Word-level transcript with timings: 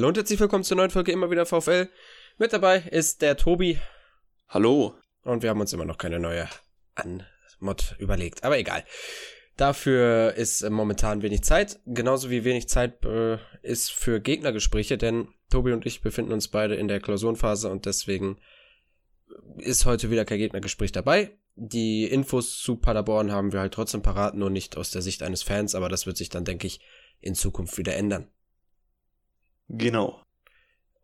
Hallo 0.00 0.08
und 0.08 0.16
herzlich 0.16 0.40
willkommen 0.40 0.64
zur 0.64 0.78
neuen 0.78 0.88
Folge 0.88 1.12
immer 1.12 1.30
wieder 1.30 1.44
VfL. 1.44 1.86
Mit 2.38 2.54
dabei 2.54 2.78
ist 2.90 3.20
der 3.20 3.36
Tobi. 3.36 3.78
Hallo. 4.48 4.94
Und 5.24 5.42
wir 5.42 5.50
haben 5.50 5.60
uns 5.60 5.74
immer 5.74 5.84
noch 5.84 5.98
keine 5.98 6.18
neue 6.18 6.48
Anmod 6.94 7.96
überlegt, 7.98 8.42
aber 8.42 8.58
egal. 8.58 8.82
Dafür 9.58 10.32
ist 10.36 10.66
momentan 10.70 11.20
wenig 11.20 11.42
Zeit, 11.42 11.80
genauso 11.84 12.30
wie 12.30 12.44
wenig 12.44 12.66
Zeit 12.66 13.04
äh, 13.04 13.36
ist 13.60 13.90
für 13.90 14.22
Gegnergespräche, 14.22 14.96
denn 14.96 15.28
Tobi 15.50 15.72
und 15.72 15.84
ich 15.84 16.00
befinden 16.00 16.32
uns 16.32 16.48
beide 16.48 16.76
in 16.76 16.88
der 16.88 17.00
Klausurenphase 17.00 17.68
und 17.68 17.84
deswegen 17.84 18.38
ist 19.58 19.84
heute 19.84 20.10
wieder 20.10 20.24
kein 20.24 20.38
Gegnergespräch 20.38 20.92
dabei. 20.92 21.36
Die 21.56 22.06
Infos 22.06 22.58
zu 22.58 22.76
Paderborn 22.76 23.32
haben 23.32 23.52
wir 23.52 23.60
halt 23.60 23.74
trotzdem 23.74 24.00
parat, 24.00 24.34
nur 24.34 24.48
nicht 24.48 24.78
aus 24.78 24.92
der 24.92 25.02
Sicht 25.02 25.22
eines 25.22 25.42
Fans, 25.42 25.74
aber 25.74 25.90
das 25.90 26.06
wird 26.06 26.16
sich 26.16 26.30
dann, 26.30 26.46
denke 26.46 26.68
ich, 26.68 26.80
in 27.20 27.34
Zukunft 27.34 27.76
wieder 27.76 27.96
ändern. 27.96 28.30
Genau. 29.72 30.20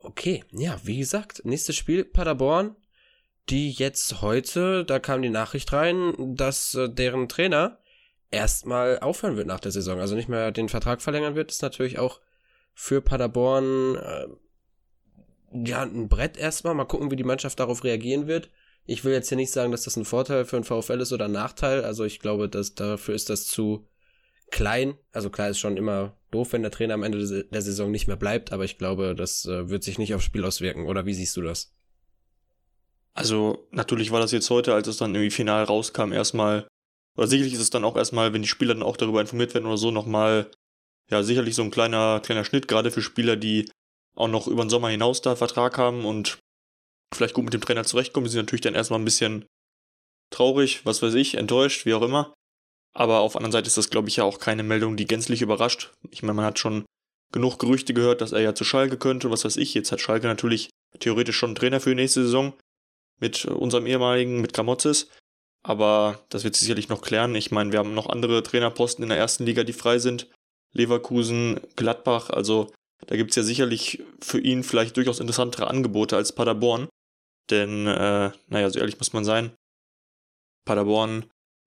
Okay, 0.01 0.45
ja, 0.51 0.79
wie 0.83 0.99
gesagt, 0.99 1.43
nächstes 1.45 1.77
Spiel 1.77 2.05
Paderborn, 2.05 2.77
die 3.49 3.71
jetzt 3.71 4.23
heute, 4.23 4.85
da 4.85 4.99
kam 4.99 5.23
die 5.23 5.31
Nachricht 5.31 5.73
rein, 5.73 6.15
dass 6.37 6.75
äh, 6.75 6.89
deren 6.89 7.29
Trainer 7.29 7.79
erstmal 8.31 8.99
aufhören 8.99 9.37
wird 9.37 9.47
nach 9.47 9.61
der 9.61 9.71
Saison, 9.71 10.01
also 10.01 10.17
nicht 10.17 10.29
mehr 10.29 10.51
den 10.51 10.69
Vertrag 10.69 11.01
verlängern 11.01 11.37
wird, 11.37 11.53
ist 11.53 11.63
natürlich 11.63 11.99
auch 12.01 12.21
für 12.75 13.01
Paderborn 13.01 13.97
äh, 13.97 14.27
ja 15.53 15.83
ein 15.83 16.09
Brett 16.09 16.37
erstmal. 16.37 16.75
Mal 16.75 16.87
gucken, 16.87 17.13
wie 17.13 17.17
die 17.17 17.25
Mannschaft 17.25 17.61
darauf 17.61 17.85
reagieren 17.85 18.27
wird. 18.27 18.51
Ich 18.85 19.05
will 19.05 19.13
jetzt 19.13 19.29
hier 19.29 19.37
nicht 19.37 19.53
sagen, 19.53 19.71
dass 19.71 19.85
das 19.85 19.97
ein 19.97 20.05
Vorteil 20.05 20.45
für 20.45 20.57
ein 20.57 20.65
VfL 20.65 21.01
ist 21.01 21.13
oder 21.13 21.27
ein 21.27 21.33
Nachteil. 21.33 21.85
Also 21.85 22.05
ich 22.05 22.19
glaube, 22.19 22.49
dass 22.49 22.75
dafür 22.75 23.15
ist 23.15 23.31
das 23.31 23.47
zu 23.47 23.87
klein. 24.51 24.97
Also 25.13 25.31
klar 25.31 25.49
ist 25.49 25.59
schon 25.59 25.77
immer 25.77 26.17
doof, 26.31 26.53
wenn 26.53 26.63
der 26.63 26.71
Trainer 26.71 26.95
am 26.95 27.03
Ende 27.03 27.45
der 27.45 27.63
Saison 27.63 27.91
nicht 27.91 28.07
mehr 28.07 28.17
bleibt, 28.17 28.53
aber 28.53 28.65
ich 28.65 28.79
glaube, 28.79 29.15
das 29.15 29.45
äh, 29.47 29.69
wird 29.69 29.85
sich 29.85 29.99
nicht 29.99 30.15
aufs 30.15 30.25
Spiel 30.25 30.45
auswirken. 30.45 30.87
Oder 30.87 31.07
wie 31.07 31.15
siehst 31.15 31.37
du 31.37 31.43
das? 31.43 31.73
Also 33.15 33.67
natürlich 33.71 34.11
war 34.11 34.21
das 34.21 34.33
jetzt 34.33 34.51
heute, 34.51 34.75
als 34.75 34.89
es 34.89 34.99
dann 34.99 35.15
irgendwie 35.15 35.31
final 35.31 35.65
rauskam, 35.65 36.13
erstmal, 36.13 36.69
oder 37.17 37.27
sicherlich 37.27 37.55
ist 37.55 37.61
es 37.61 37.71
dann 37.71 37.85
auch 37.85 37.97
erstmal, 37.97 38.35
wenn 38.35 38.43
die 38.43 38.49
Spieler 38.49 38.75
dann 38.75 38.83
auch 38.83 38.99
darüber 38.99 39.23
informiert 39.23 39.55
werden 39.55 39.65
oder 39.65 39.79
so, 39.79 39.91
nochmal, 39.91 40.51
ja, 41.11 41.23
sicherlich 41.23 41.55
so 41.55 41.63
ein 41.63 41.71
kleiner, 41.71 42.21
kleiner 42.21 42.45
Schnitt, 42.45 42.69
gerade 42.69 42.91
für 42.91 43.01
Spieler, 43.01 43.37
die 43.37 43.71
auch 44.17 44.29
noch 44.29 44.49
über 44.49 44.65
den 44.65 44.71
Sommer 44.71 44.91
hinaus 44.91 45.23
da 45.23 45.35
Vertrag 45.35 45.79
haben 45.79 46.05
und 46.05 46.39
vielleicht 47.15 47.35
gut 47.35 47.45
mit 47.45 47.55
dem 47.55 47.61
Trainer 47.63 47.85
zurechtkommen. 47.85 48.27
Die 48.27 48.33
sind 48.33 48.45
natürlich 48.45 48.63
dann 48.63 48.75
erstmal 48.75 49.01
ein 49.01 49.05
bisschen 49.05 49.47
traurig, 50.31 50.85
was 50.85 51.03
weiß 51.03 51.15
ich, 51.15 51.37
enttäuscht, 51.37 51.87
wie 51.87 51.95
auch 51.95 52.03
immer. 52.03 52.35
Aber 52.97 53.21
auf 53.21 53.33
der 53.33 53.41
anderen 53.41 53.53
Seite 53.53 53.67
ist 53.67 53.77
das, 53.77 53.91
glaube 53.91 54.09
ich, 54.09 54.17
ja 54.17 54.25
auch 54.25 54.39
keine 54.39 54.63
Meldung, 54.63 54.97
die 54.97 55.05
gänzlich 55.05 55.43
überrascht. 55.43 55.93
Ich 56.11 56.23
meine, 56.23 56.33
man 56.33 56.47
hat 56.47 56.59
schon 56.59 56.87
genug 57.31 57.59
Gerüchte 57.59 57.93
gehört, 57.93 58.23
dass 58.23 58.33
er 58.33 58.41
ja 58.41 58.55
zu 58.55 58.65
Schalke 58.65 58.97
könnte, 58.97 59.31
was 59.31 59.45
weiß 59.45 59.59
ich. 59.59 59.75
Jetzt 59.75 59.93
hat 59.93 60.01
Schalke 60.01 60.27
natürlich 60.27 60.71
theoretisch 60.99 61.37
schon 61.37 61.51
einen 61.51 61.57
Trainer 61.57 61.81
für 61.81 61.91
die 61.91 61.97
nächste 61.97 62.23
Saison 62.23 62.55
mit 63.21 63.45
unserem 63.45 63.87
ehemaligen, 63.87 64.41
mit 64.41 64.55
Gramozis. 64.55 65.11
Aber 65.63 66.25
das 66.31 66.45
wird 66.45 66.57
sicherlich 66.57 66.89
noch 66.89 67.03
klären. 67.03 67.35
Ich 67.35 67.51
meine, 67.51 67.71
wir 67.71 67.81
haben 67.81 67.93
noch 67.93 68.09
andere 68.09 68.43
Trainerposten 68.43 69.03
in 69.03 69.11
der 69.11 69.19
ersten 69.19 69.45
Liga, 69.45 69.63
die 69.63 69.75
frei 69.75 69.99
sind. 69.99 70.31
Leverkusen, 70.73 71.61
Gladbach, 71.77 72.31
also 72.31 72.73
da 73.07 73.17
gibt's 73.17 73.37
ja 73.37 73.43
sicherlich 73.43 74.03
für 74.23 74.41
ihn 74.41 74.63
vielleicht 74.63 74.97
durchaus 74.97 75.21
interessantere 75.21 75.69
Angebote 75.69 76.17
als 76.17 76.33
Paderborn. 76.33 76.89
Denn, 77.51 77.87
äh, 77.87 78.31
naja, 78.49 78.71
so 78.71 78.79
ehrlich 78.79 78.99
muss 78.99 79.13
man 79.13 79.25
sein. 79.27 79.53
Paderborn 80.65 81.27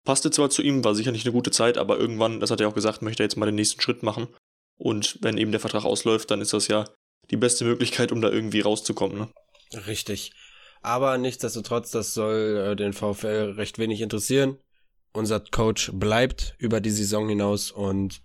passte 0.09 0.31
zwar 0.31 0.49
zu 0.49 0.63
ihm, 0.63 0.83
war 0.83 0.95
sicher 0.95 1.11
nicht 1.11 1.27
eine 1.27 1.33
gute 1.33 1.51
Zeit, 1.51 1.77
aber 1.77 1.99
irgendwann, 1.99 2.39
das 2.39 2.49
hat 2.49 2.59
er 2.59 2.67
auch 2.67 2.73
gesagt, 2.73 3.03
möchte 3.03 3.21
er 3.21 3.25
jetzt 3.25 3.37
mal 3.37 3.45
den 3.45 3.53
nächsten 3.53 3.79
Schritt 3.79 4.01
machen. 4.01 4.27
Und 4.75 5.19
wenn 5.21 5.37
eben 5.37 5.51
der 5.51 5.59
Vertrag 5.59 5.85
ausläuft, 5.85 6.31
dann 6.31 6.41
ist 6.41 6.51
das 6.51 6.67
ja 6.67 6.89
die 7.29 7.37
beste 7.37 7.63
Möglichkeit, 7.63 8.11
um 8.11 8.19
da 8.19 8.31
irgendwie 8.31 8.61
rauszukommen. 8.61 9.19
Ne? 9.19 9.29
Richtig. 9.85 10.31
Aber 10.81 11.19
nichtsdestotrotz, 11.19 11.91
das 11.91 12.15
soll 12.15 12.71
äh, 12.71 12.75
den 12.75 12.93
VfL 12.93 13.53
recht 13.55 13.77
wenig 13.77 14.01
interessieren. 14.01 14.57
Unser 15.13 15.41
Coach 15.41 15.91
bleibt 15.93 16.55
über 16.57 16.81
die 16.81 16.89
Saison 16.89 17.29
hinaus 17.29 17.69
und 17.69 18.23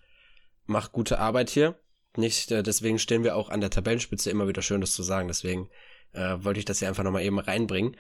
macht 0.65 0.93
gute 0.93 1.19
Arbeit 1.19 1.51
hier. 1.51 1.79
Nicht, 2.17 2.51
äh, 2.51 2.63
deswegen 2.63 2.99
stehen 2.99 3.25
wir 3.25 3.37
auch 3.37 3.51
an 3.51 3.61
der 3.61 3.69
Tabellenspitze 3.69 4.31
immer 4.31 4.49
wieder 4.49 4.63
schön, 4.63 4.81
das 4.81 4.95
zu 4.95 5.03
sagen. 5.03 5.29
Deswegen 5.29 5.69
äh, 6.13 6.37
wollte 6.39 6.61
ich 6.61 6.65
das 6.65 6.79
hier 6.79 6.89
einfach 6.89 7.05
nochmal 7.05 7.25
eben 7.25 7.39
reinbringen. 7.39 7.95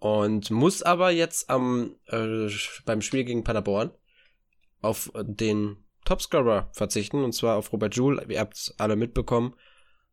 Und 0.00 0.50
muss 0.50 0.82
aber 0.82 1.10
jetzt 1.10 1.50
am 1.50 1.94
äh, 2.06 2.48
beim 2.86 3.02
Spiel 3.02 3.24
gegen 3.24 3.44
Paderborn 3.44 3.92
auf 4.80 5.12
den 5.14 5.76
Topscorer 6.06 6.70
verzichten, 6.72 7.22
und 7.22 7.34
zwar 7.34 7.56
auf 7.56 7.72
Robert 7.72 7.94
Joule. 7.94 8.24
Ihr 8.28 8.40
habt 8.40 8.56
es 8.56 8.74
alle 8.78 8.96
mitbekommen. 8.96 9.54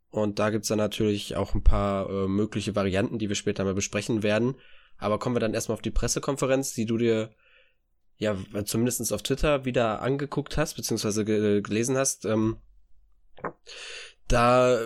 Und 0.10 0.40
da 0.40 0.50
gibt's 0.50 0.68
dann 0.68 0.78
natürlich 0.78 1.38
auch 1.38 1.54
ein 1.54 1.64
paar 1.64 2.10
äh, 2.10 2.28
mögliche 2.28 2.76
Varianten, 2.76 3.18
die 3.18 3.30
wir 3.30 3.36
später 3.36 3.64
mal 3.64 3.74
besprechen 3.74 4.24
werden. 4.24 4.56
Aber 4.98 5.20
kommen 5.20 5.36
wir 5.36 5.40
dann 5.40 5.54
erstmal 5.54 5.76
auf 5.76 5.82
die 5.82 5.92
Pressekonferenz, 5.92 6.74
die 6.74 6.86
du 6.86 6.98
dir 6.98 7.32
ja 8.18 8.36
zumindest 8.66 9.14
auf 9.14 9.24
Twitter 9.24 9.64
wieder 9.64 10.02
angeguckt 10.02 10.58
hast, 10.58 10.74
beziehungsweise 10.74 11.24
gelesen 11.24 11.98
hast. 11.98 12.26
Ähm, 12.26 12.58
da 14.28 14.80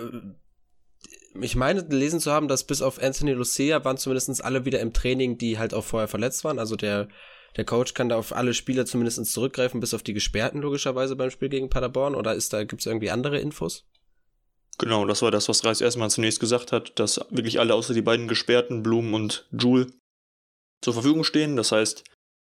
ich 1.40 1.56
meine 1.56 1.84
gelesen 1.84 2.20
zu 2.20 2.30
haben, 2.30 2.48
dass 2.48 2.64
bis 2.64 2.82
auf 2.82 3.00
Anthony 3.02 3.32
Lucia 3.32 3.84
waren 3.84 3.96
zumindest 3.96 4.44
alle 4.44 4.64
wieder 4.64 4.80
im 4.80 4.92
Training, 4.92 5.38
die 5.38 5.58
halt 5.58 5.74
auch 5.74 5.84
vorher 5.84 6.08
verletzt 6.08 6.44
waren. 6.44 6.58
Also 6.58 6.76
der, 6.76 7.08
der 7.56 7.64
Coach 7.64 7.94
kann 7.94 8.08
da 8.08 8.16
auf 8.16 8.34
alle 8.34 8.54
Spieler 8.54 8.86
zumindest 8.86 9.24
zurückgreifen, 9.26 9.80
bis 9.80 9.94
auf 9.94 10.02
die 10.02 10.14
Gesperrten 10.14 10.60
logischerweise 10.60 11.16
beim 11.16 11.30
Spiel 11.30 11.48
gegen 11.48 11.70
Paderborn. 11.70 12.14
Oder 12.14 12.34
ist 12.34 12.52
da, 12.52 12.64
gibt's 12.64 12.86
irgendwie 12.86 13.10
andere 13.10 13.38
Infos? 13.38 13.84
Genau, 14.78 15.04
das 15.04 15.22
war 15.22 15.30
das, 15.30 15.48
was 15.48 15.64
Reis 15.64 15.80
erstmal 15.80 16.10
zunächst 16.10 16.40
gesagt 16.40 16.72
hat, 16.72 16.98
dass 16.98 17.20
wirklich 17.30 17.60
alle 17.60 17.74
außer 17.74 17.94
die 17.94 18.02
beiden 18.02 18.28
Gesperrten, 18.28 18.82
Blumen 18.82 19.14
und 19.14 19.46
Jule, 19.52 19.86
zur 20.82 20.94
Verfügung 20.94 21.24
stehen. 21.24 21.56
Das 21.56 21.72
heißt, 21.72 22.04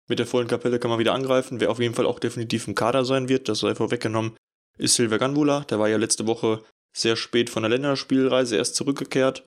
mit 0.07 0.19
der 0.19 0.27
vollen 0.27 0.47
Kapelle 0.47 0.79
kann 0.79 0.89
man 0.89 0.99
wieder 0.99 1.13
angreifen. 1.13 1.59
Wer 1.59 1.69
auf 1.69 1.79
jeden 1.79 1.93
Fall 1.95 2.05
auch 2.05 2.19
definitiv 2.19 2.67
im 2.67 2.75
Kader 2.75 3.05
sein 3.05 3.29
wird, 3.29 3.47
das 3.49 3.59
sei 3.59 3.75
vorweggenommen, 3.75 4.35
ist 4.77 4.95
Silver 4.95 5.19
Ganvula. 5.19 5.61
Der 5.61 5.79
war 5.79 5.89
ja 5.89 5.97
letzte 5.97 6.27
Woche 6.27 6.63
sehr 6.93 7.15
spät 7.15 7.49
von 7.49 7.63
der 7.63 7.69
Länderspielreise 7.69 8.55
erst 8.55 8.75
zurückgekehrt. 8.75 9.45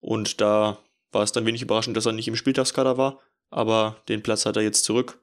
Und 0.00 0.40
da 0.40 0.78
war 1.12 1.22
es 1.22 1.32
dann 1.32 1.46
wenig 1.46 1.62
überraschend, 1.62 1.96
dass 1.96 2.06
er 2.06 2.12
nicht 2.12 2.28
im 2.28 2.36
Spieltagskader 2.36 2.96
war. 2.96 3.20
Aber 3.50 4.02
den 4.08 4.22
Platz 4.22 4.46
hat 4.46 4.56
er 4.56 4.62
jetzt 4.62 4.84
zurück, 4.84 5.20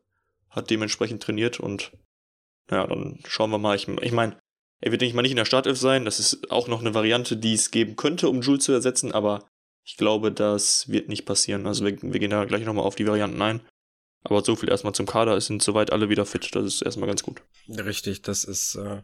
hat 0.49 0.69
dementsprechend 0.69 1.21
trainiert 1.21 1.59
und 1.59 1.91
naja, 2.69 2.87
dann 2.87 3.19
schauen 3.27 3.51
wir 3.51 3.57
mal. 3.57 3.75
Ich, 3.75 3.87
ich 3.87 4.11
meine, 4.11 4.39
er 4.79 4.91
wird 4.91 5.01
nicht 5.01 5.13
mal 5.13 5.21
nicht 5.21 5.31
in 5.31 5.37
der 5.37 5.45
Startelf 5.45 5.77
sein. 5.77 6.05
Das 6.05 6.19
ist 6.19 6.51
auch 6.51 6.67
noch 6.67 6.79
eine 6.79 6.93
Variante, 6.93 7.35
die 7.35 7.53
es 7.53 7.71
geben 7.71 7.95
könnte, 7.95 8.29
um 8.29 8.41
Jules 8.41 8.63
zu 8.63 8.71
ersetzen, 8.71 9.11
aber 9.11 9.45
ich 9.83 9.97
glaube, 9.97 10.31
das 10.31 10.89
wird 10.89 11.09
nicht 11.09 11.25
passieren. 11.25 11.67
Also 11.67 11.85
wir, 11.85 12.01
wir 12.01 12.19
gehen 12.19 12.29
da 12.29 12.45
gleich 12.45 12.65
nochmal 12.65 12.85
auf 12.85 12.95
die 12.95 13.07
Varianten 13.07 13.41
ein. 13.41 13.61
Aber 14.23 14.43
so 14.43 14.55
viel 14.55 14.69
erstmal 14.69 14.93
zum 14.93 15.05
Kader. 15.05 15.35
Es 15.35 15.47
sind 15.47 15.61
soweit 15.61 15.91
alle 15.91 16.09
wieder 16.09 16.25
fit. 16.25 16.55
Das 16.55 16.65
ist 16.65 16.81
erstmal 16.81 17.07
ganz 17.07 17.23
gut. 17.23 17.41
Richtig, 17.67 18.21
das 18.21 18.45
ist 18.45 18.75
äh, 18.75 19.01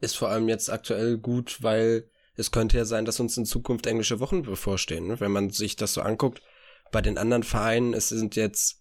ist 0.00 0.16
vor 0.16 0.28
allem 0.28 0.48
jetzt 0.48 0.70
aktuell 0.70 1.18
gut, 1.18 1.62
weil 1.62 2.08
es 2.36 2.50
könnte 2.50 2.76
ja 2.76 2.84
sein, 2.84 3.04
dass 3.04 3.20
uns 3.20 3.36
in 3.36 3.46
Zukunft 3.46 3.86
englische 3.86 4.20
Wochen 4.20 4.42
bevorstehen. 4.42 5.08
Ne? 5.08 5.20
Wenn 5.20 5.32
man 5.32 5.50
sich 5.50 5.76
das 5.76 5.94
so 5.94 6.00
anguckt, 6.00 6.40
bei 6.92 7.02
den 7.02 7.18
anderen 7.18 7.42
Vereinen, 7.42 7.94
es 7.94 8.08
sind 8.08 8.36
jetzt 8.36 8.78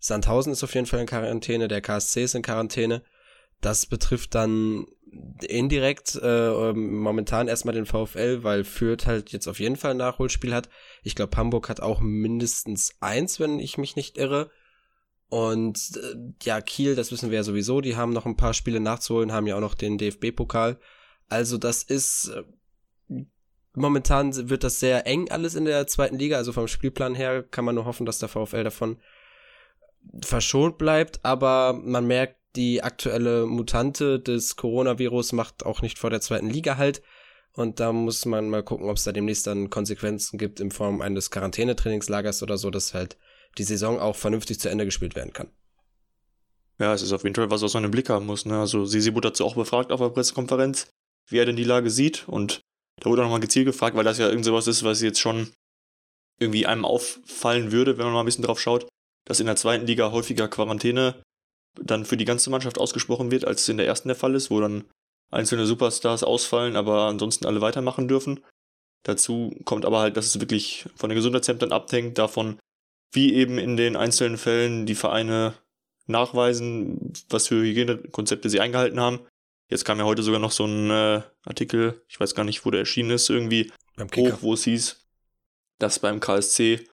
Sandhausen 0.00 0.52
ist 0.52 0.62
auf 0.62 0.74
jeden 0.74 0.86
Fall 0.86 1.00
in 1.00 1.06
Quarantäne, 1.06 1.68
der 1.68 1.80
KSC 1.80 2.24
ist 2.24 2.34
in 2.34 2.42
Quarantäne. 2.42 3.02
Das 3.60 3.86
betrifft 3.86 4.34
dann 4.34 4.86
indirekt 5.42 6.14
äh, 6.16 6.48
ähm, 6.48 6.98
momentan 6.98 7.48
erstmal 7.48 7.74
den 7.74 7.86
VfL, 7.86 8.44
weil 8.44 8.62
Fürth 8.62 9.06
halt 9.06 9.32
jetzt 9.32 9.48
auf 9.48 9.58
jeden 9.58 9.76
Fall 9.76 9.92
ein 9.92 9.96
Nachholspiel 9.96 10.54
hat. 10.54 10.68
Ich 11.02 11.14
glaube, 11.14 11.36
Hamburg 11.36 11.68
hat 11.68 11.80
auch 11.80 12.00
mindestens 12.00 12.94
eins, 13.00 13.40
wenn 13.40 13.58
ich 13.58 13.78
mich 13.78 13.96
nicht 13.96 14.18
irre. 14.18 14.50
Und 15.28 15.78
äh, 15.96 16.16
ja, 16.42 16.60
Kiel, 16.60 16.94
das 16.94 17.12
wissen 17.12 17.30
wir 17.30 17.36
ja 17.36 17.44
sowieso, 17.44 17.80
die 17.80 17.96
haben 17.96 18.12
noch 18.12 18.26
ein 18.26 18.36
paar 18.36 18.54
Spiele 18.54 18.80
nachzuholen, 18.80 19.32
haben 19.32 19.46
ja 19.46 19.56
auch 19.56 19.60
noch 19.60 19.74
den 19.74 19.98
DFB-Pokal. 19.98 20.78
Also 21.28 21.58
das 21.58 21.82
ist 21.82 22.28
äh, 22.28 23.24
momentan 23.78 24.50
wird 24.50 24.64
das 24.64 24.80
sehr 24.80 25.06
eng 25.06 25.30
alles 25.30 25.54
in 25.54 25.64
der 25.64 25.86
zweiten 25.86 26.18
Liga. 26.18 26.36
Also 26.36 26.52
vom 26.52 26.68
Spielplan 26.68 27.14
her 27.14 27.42
kann 27.42 27.64
man 27.64 27.74
nur 27.74 27.84
hoffen, 27.84 28.06
dass 28.06 28.18
der 28.18 28.28
VfL 28.28 28.64
davon 28.64 28.98
verschont 30.22 30.78
bleibt. 30.78 31.24
Aber 31.24 31.72
man 31.72 32.06
merkt, 32.06 32.36
die 32.56 32.82
aktuelle 32.82 33.46
Mutante 33.46 34.18
des 34.18 34.56
Coronavirus 34.56 35.32
macht 35.32 35.64
auch 35.64 35.82
nicht 35.82 35.98
vor 35.98 36.10
der 36.10 36.20
zweiten 36.20 36.50
Liga 36.50 36.76
halt. 36.76 37.02
Und 37.52 37.80
da 37.80 37.92
muss 37.92 38.24
man 38.24 38.50
mal 38.50 38.62
gucken, 38.62 38.88
ob 38.88 38.96
es 38.96 39.04
da 39.04 39.12
demnächst 39.12 39.46
dann 39.46 39.70
Konsequenzen 39.70 40.38
gibt 40.38 40.60
in 40.60 40.70
Form 40.70 41.00
eines 41.00 41.30
Quarantänetrainingslagers 41.30 42.42
oder 42.42 42.56
so, 42.56 42.70
dass 42.70 42.94
halt 42.94 43.16
die 43.56 43.64
Saison 43.64 43.98
auch 43.98 44.16
vernünftig 44.16 44.60
zu 44.60 44.68
Ende 44.68 44.84
gespielt 44.84 45.14
werden 45.14 45.32
kann. 45.32 45.50
Ja, 46.78 46.94
es 46.94 47.02
ist 47.02 47.12
auf 47.12 47.24
jeden 47.24 47.34
Fall 47.34 47.50
was, 47.50 47.62
was 47.62 47.74
man 47.74 47.84
im 47.84 47.90
Blick 47.90 48.08
haben 48.08 48.26
muss. 48.26 48.44
Ne? 48.44 48.58
Also 48.58 48.84
Sisi 48.84 49.14
wurde 49.14 49.28
dazu 49.28 49.44
auch 49.44 49.56
befragt 49.56 49.90
auf 49.90 50.00
der 50.00 50.10
Pressekonferenz, 50.10 50.88
wie 51.28 51.38
er 51.38 51.46
denn 51.46 51.56
die 51.56 51.64
Lage 51.64 51.90
sieht. 51.90 52.28
Und 52.28 52.60
da 53.00 53.10
wurde 53.10 53.22
auch 53.22 53.26
nochmal 53.26 53.40
gezielt 53.40 53.66
gefragt, 53.66 53.96
weil 53.96 54.04
das 54.04 54.18
ja 54.18 54.28
irgend 54.28 54.44
sowas 54.44 54.66
ist, 54.66 54.84
was 54.84 55.02
jetzt 55.02 55.18
schon 55.18 55.52
irgendwie 56.38 56.66
einem 56.66 56.84
auffallen 56.84 57.72
würde, 57.72 57.98
wenn 57.98 58.04
man 58.04 58.14
mal 58.14 58.20
ein 58.20 58.26
bisschen 58.26 58.44
drauf 58.44 58.60
schaut, 58.60 58.86
dass 59.24 59.40
in 59.40 59.46
der 59.46 59.56
zweiten 59.56 59.86
Liga 59.86 60.12
häufiger 60.12 60.46
Quarantäne 60.46 61.20
dann 61.80 62.04
für 62.04 62.16
die 62.16 62.24
ganze 62.24 62.50
Mannschaft 62.50 62.78
ausgesprochen 62.78 63.30
wird, 63.30 63.44
als 63.44 63.62
es 63.62 63.68
in 63.68 63.76
der 63.76 63.86
ersten 63.86 64.08
der 64.08 64.16
Fall 64.16 64.34
ist, 64.34 64.50
wo 64.50 64.60
dann 64.60 64.84
einzelne 65.30 65.66
Superstars 65.66 66.22
ausfallen, 66.22 66.76
aber 66.76 67.02
ansonsten 67.02 67.46
alle 67.46 67.60
weitermachen 67.60 68.08
dürfen. 68.08 68.40
Dazu 69.02 69.54
kommt 69.64 69.84
aber 69.84 70.00
halt, 70.00 70.16
dass 70.16 70.26
es 70.26 70.40
wirklich 70.40 70.86
von 70.96 71.10
den 71.10 71.16
Gesundheitsämtern 71.16 71.72
abhängt, 71.72 72.18
davon, 72.18 72.58
wie 73.12 73.34
eben 73.34 73.58
in 73.58 73.76
den 73.76 73.96
einzelnen 73.96 74.38
Fällen 74.38 74.86
die 74.86 74.94
Vereine 74.94 75.54
nachweisen, 76.06 77.12
was 77.28 77.48
für 77.48 77.62
Hygienekonzepte 77.62 78.48
sie 78.48 78.60
eingehalten 78.60 79.00
haben. 79.00 79.20
Jetzt 79.70 79.84
kam 79.84 79.98
ja 79.98 80.04
heute 80.04 80.22
sogar 80.22 80.40
noch 80.40 80.52
so 80.52 80.64
ein 80.64 80.90
äh, 80.90 81.22
Artikel, 81.44 82.02
ich 82.08 82.18
weiß 82.18 82.34
gar 82.34 82.44
nicht, 82.44 82.64
wo 82.64 82.70
der 82.70 82.80
erschienen 82.80 83.10
ist, 83.10 83.28
irgendwie 83.28 83.70
hoch, 84.16 84.38
wo 84.40 84.54
es 84.54 84.64
hieß, 84.64 85.06
dass 85.78 85.98
beim 85.98 86.20
KSC 86.20 86.86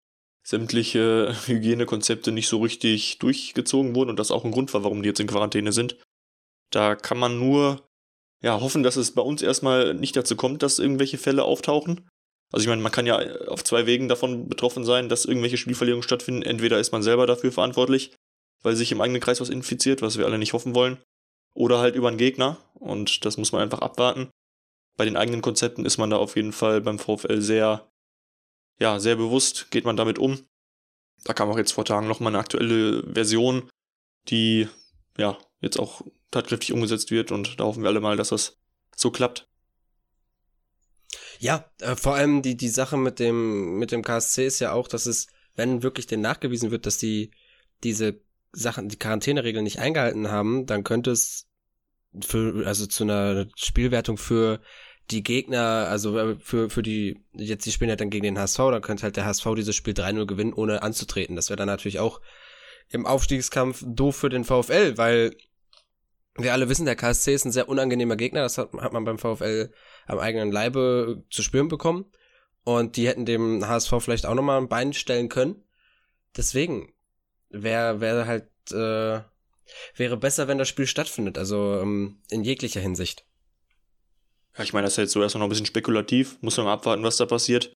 sämtliche 0.44 1.35
Hygienekonzepte 1.45 2.31
nicht 2.31 2.47
so 2.47 2.62
richtig 2.62 3.19
durchgezogen 3.19 3.95
wurden 3.95 4.09
und 4.09 4.19
das 4.19 4.31
auch 4.31 4.44
ein 4.44 4.51
Grund 4.51 4.73
war, 4.73 4.83
warum 4.83 5.01
die 5.01 5.09
jetzt 5.09 5.19
in 5.19 5.27
Quarantäne 5.27 5.71
sind. 5.71 5.97
Da 6.71 6.95
kann 6.95 7.17
man 7.17 7.39
nur 7.39 7.88
ja, 8.41 8.59
hoffen, 8.59 8.83
dass 8.83 8.95
es 8.95 9.12
bei 9.12 9.21
uns 9.21 9.41
erstmal 9.41 9.94
nicht 9.94 10.15
dazu 10.15 10.35
kommt, 10.35 10.62
dass 10.62 10.79
irgendwelche 10.79 11.17
Fälle 11.17 11.44
auftauchen. 11.44 12.07
Also 12.55 12.63
ich 12.63 12.69
meine, 12.69 12.81
man 12.81 12.91
kann 12.93 13.05
ja 13.05 13.17
auf 13.47 13.65
zwei 13.65 13.85
Wegen 13.85 14.07
davon 14.07 14.47
betroffen 14.47 14.85
sein, 14.85 15.09
dass 15.09 15.25
irgendwelche 15.25 15.57
Spielverlegungen 15.57 16.03
stattfinden. 16.03 16.41
Entweder 16.41 16.79
ist 16.79 16.93
man 16.93 17.03
selber 17.03 17.27
dafür 17.27 17.51
verantwortlich, 17.51 18.15
weil 18.63 18.77
sich 18.77 18.93
im 18.93 19.01
eigenen 19.01 19.21
Kreis 19.21 19.41
was 19.41 19.49
infiziert, 19.49 20.01
was 20.01 20.17
wir 20.17 20.25
alle 20.25 20.37
nicht 20.37 20.53
hoffen 20.53 20.73
wollen, 20.73 20.97
oder 21.53 21.79
halt 21.79 21.95
über 21.95 22.07
einen 22.07 22.17
Gegner 22.17 22.57
und 22.75 23.25
das 23.25 23.35
muss 23.35 23.51
man 23.51 23.61
einfach 23.61 23.79
abwarten. 23.79 24.29
Bei 24.95 25.03
den 25.03 25.17
eigenen 25.17 25.41
Konzepten 25.41 25.85
ist 25.85 25.97
man 25.97 26.09
da 26.09 26.15
auf 26.15 26.37
jeden 26.37 26.53
Fall 26.53 26.79
beim 26.79 26.97
VfL 26.97 27.41
sehr, 27.41 27.91
ja, 28.79 29.01
sehr 29.01 29.17
bewusst, 29.17 29.69
geht 29.69 29.83
man 29.83 29.97
damit 29.97 30.17
um. 30.17 30.39
Da 31.25 31.33
kam 31.33 31.49
auch 31.49 31.57
jetzt 31.57 31.73
vor 31.73 31.83
Tagen 31.83 32.07
nochmal 32.07 32.31
eine 32.31 32.39
aktuelle 32.39 33.03
Version, 33.03 33.69
die, 34.29 34.69
ja, 35.17 35.37
jetzt 35.59 35.77
auch 35.77 36.03
tatkräftig 36.31 36.71
umgesetzt 36.71 37.11
wird 37.11 37.33
und 37.33 37.59
da 37.59 37.65
hoffen 37.65 37.83
wir 37.83 37.89
alle 37.89 37.99
mal, 37.99 38.15
dass 38.15 38.29
das 38.29 38.55
so 38.95 39.11
klappt. 39.11 39.45
Ja, 41.39 41.65
äh, 41.81 41.95
vor 41.95 42.15
allem 42.15 42.41
die, 42.41 42.55
die 42.55 42.69
Sache 42.69 42.97
mit 42.97 43.19
dem, 43.19 43.77
mit 43.77 43.91
dem 43.91 44.03
KSC 44.03 44.45
ist 44.45 44.59
ja 44.59 44.71
auch, 44.71 44.87
dass 44.87 45.05
es, 45.05 45.27
wenn 45.55 45.83
wirklich 45.83 46.07
denn 46.07 46.21
nachgewiesen 46.21 46.71
wird, 46.71 46.85
dass 46.85 46.97
die 46.97 47.31
diese 47.83 48.19
Sachen, 48.51 48.89
die 48.89 48.97
Quarantäneregeln 48.97 49.63
nicht 49.63 49.79
eingehalten 49.79 50.31
haben, 50.31 50.65
dann 50.65 50.83
könnte 50.83 51.11
es 51.11 51.47
für, 52.21 52.65
also 52.65 52.85
zu 52.85 53.03
einer 53.03 53.47
Spielwertung 53.55 54.17
für 54.17 54.61
die 55.11 55.23
Gegner, 55.23 55.87
also 55.89 56.17
äh, 56.17 56.35
für, 56.39 56.69
für 56.69 56.81
die, 56.81 57.23
jetzt 57.33 57.65
die 57.65 57.71
spielen 57.71 57.89
ja 57.89 57.95
dann 57.95 58.09
gegen 58.09 58.23
den 58.23 58.39
HSV, 58.39 58.57
dann 58.57 58.81
könnte 58.81 59.03
halt 59.03 59.17
der 59.17 59.25
HSV 59.25 59.45
dieses 59.55 59.75
Spiel 59.75 59.93
3-0 59.93 60.25
gewinnen, 60.25 60.53
ohne 60.53 60.81
anzutreten. 60.81 61.35
Das 61.35 61.49
wäre 61.49 61.57
dann 61.57 61.67
natürlich 61.67 61.99
auch 61.99 62.21
im 62.89 63.05
Aufstiegskampf 63.05 63.83
doof 63.85 64.15
für 64.15 64.29
den 64.29 64.43
VfL, 64.43 64.97
weil 64.97 65.35
wir 66.37 66.53
alle 66.53 66.69
wissen, 66.69 66.85
der 66.85 66.95
KSC 66.95 67.33
ist 67.33 67.45
ein 67.45 67.51
sehr 67.51 67.69
unangenehmer 67.69 68.15
Gegner. 68.15 68.41
Das 68.41 68.57
hat, 68.57 68.73
hat 68.73 68.93
man 68.93 69.05
beim 69.05 69.17
VfL 69.17 69.71
am 70.05 70.19
eigenen 70.19 70.51
Leibe 70.51 71.23
zu 71.29 71.41
spüren 71.41 71.67
bekommen. 71.67 72.05
Und 72.63 72.97
die 72.97 73.07
hätten 73.07 73.25
dem 73.25 73.67
HSV 73.67 73.93
vielleicht 73.99 74.25
auch 74.25 74.33
nochmal 74.33 74.59
ein 74.59 74.67
Bein 74.67 74.93
stellen 74.93 75.29
können. 75.29 75.63
Deswegen 76.35 76.93
wäre 77.49 78.01
wär 78.01 78.25
halt, 78.25 78.49
äh, 78.71 79.21
wäre 79.95 80.17
besser, 80.17 80.47
wenn 80.47 80.57
das 80.57 80.67
Spiel 80.67 80.87
stattfindet. 80.87 81.37
Also 81.37 81.79
ähm, 81.79 82.21
in 82.29 82.43
jeglicher 82.43 82.81
Hinsicht. 82.81 83.25
Ja, 84.57 84.63
ich 84.63 84.73
meine, 84.73 84.85
das 84.85 84.93
ist 84.93 84.97
jetzt 84.97 85.11
so 85.13 85.21
erstmal 85.21 85.39
noch 85.39 85.47
ein 85.47 85.49
bisschen 85.49 85.65
spekulativ. 85.65 86.38
Muss 86.41 86.57
man 86.57 86.67
abwarten, 86.67 87.03
was 87.03 87.17
da 87.17 87.25
passiert. 87.25 87.73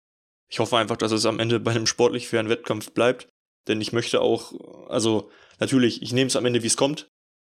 Ich 0.49 0.59
hoffe 0.59 0.77
einfach, 0.77 0.97
dass 0.97 1.11
es 1.11 1.25
am 1.25 1.39
Ende 1.39 1.59
bei 1.59 1.71
einem 1.71 1.85
sportlich 1.85 2.27
fairen 2.27 2.49
Wettkampf 2.49 2.91
bleibt. 2.91 3.27
Denn 3.67 3.79
ich 3.79 3.93
möchte 3.93 4.21
auch, 4.21 4.87
also 4.89 5.29
natürlich, 5.59 6.01
ich 6.01 6.11
nehme 6.11 6.27
es 6.27 6.35
am 6.35 6.45
Ende, 6.45 6.63
wie 6.63 6.67
es 6.67 6.77
kommt. 6.77 7.09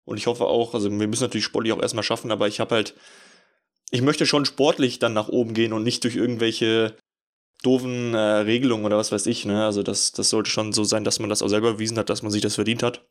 Und 0.09 0.17
ich 0.17 0.25
hoffe 0.25 0.45
auch, 0.45 0.73
also 0.73 0.89
wir 0.89 1.07
müssen 1.07 1.21
natürlich 1.21 1.45
sportlich 1.45 1.71
auch 1.71 1.79
erstmal 1.79 2.03
schaffen, 2.03 2.31
aber 2.31 2.47
ich 2.47 2.59
habe 2.59 2.73
halt, 2.73 2.95
ich 3.91 4.01
möchte 4.01 4.25
schon 4.25 4.43
sportlich 4.43 4.97
dann 4.97 5.13
nach 5.13 5.27
oben 5.27 5.53
gehen 5.53 5.71
und 5.71 5.83
nicht 5.83 6.03
durch 6.03 6.15
irgendwelche 6.15 6.97
doofen 7.61 8.15
äh, 8.15 8.17
Regelungen 8.17 8.85
oder 8.85 8.97
was 8.97 9.11
weiß 9.11 9.27
ich. 9.27 9.45
Ne? 9.45 9.63
Also 9.63 9.83
das, 9.83 10.11
das 10.11 10.31
sollte 10.31 10.49
schon 10.49 10.73
so 10.73 10.83
sein, 10.83 11.03
dass 11.03 11.19
man 11.19 11.29
das 11.29 11.43
auch 11.43 11.47
selber 11.47 11.73
bewiesen 11.73 11.99
hat, 11.99 12.09
dass 12.09 12.23
man 12.23 12.31
sich 12.31 12.41
das 12.41 12.55
verdient 12.55 12.81
hat. 12.81 13.07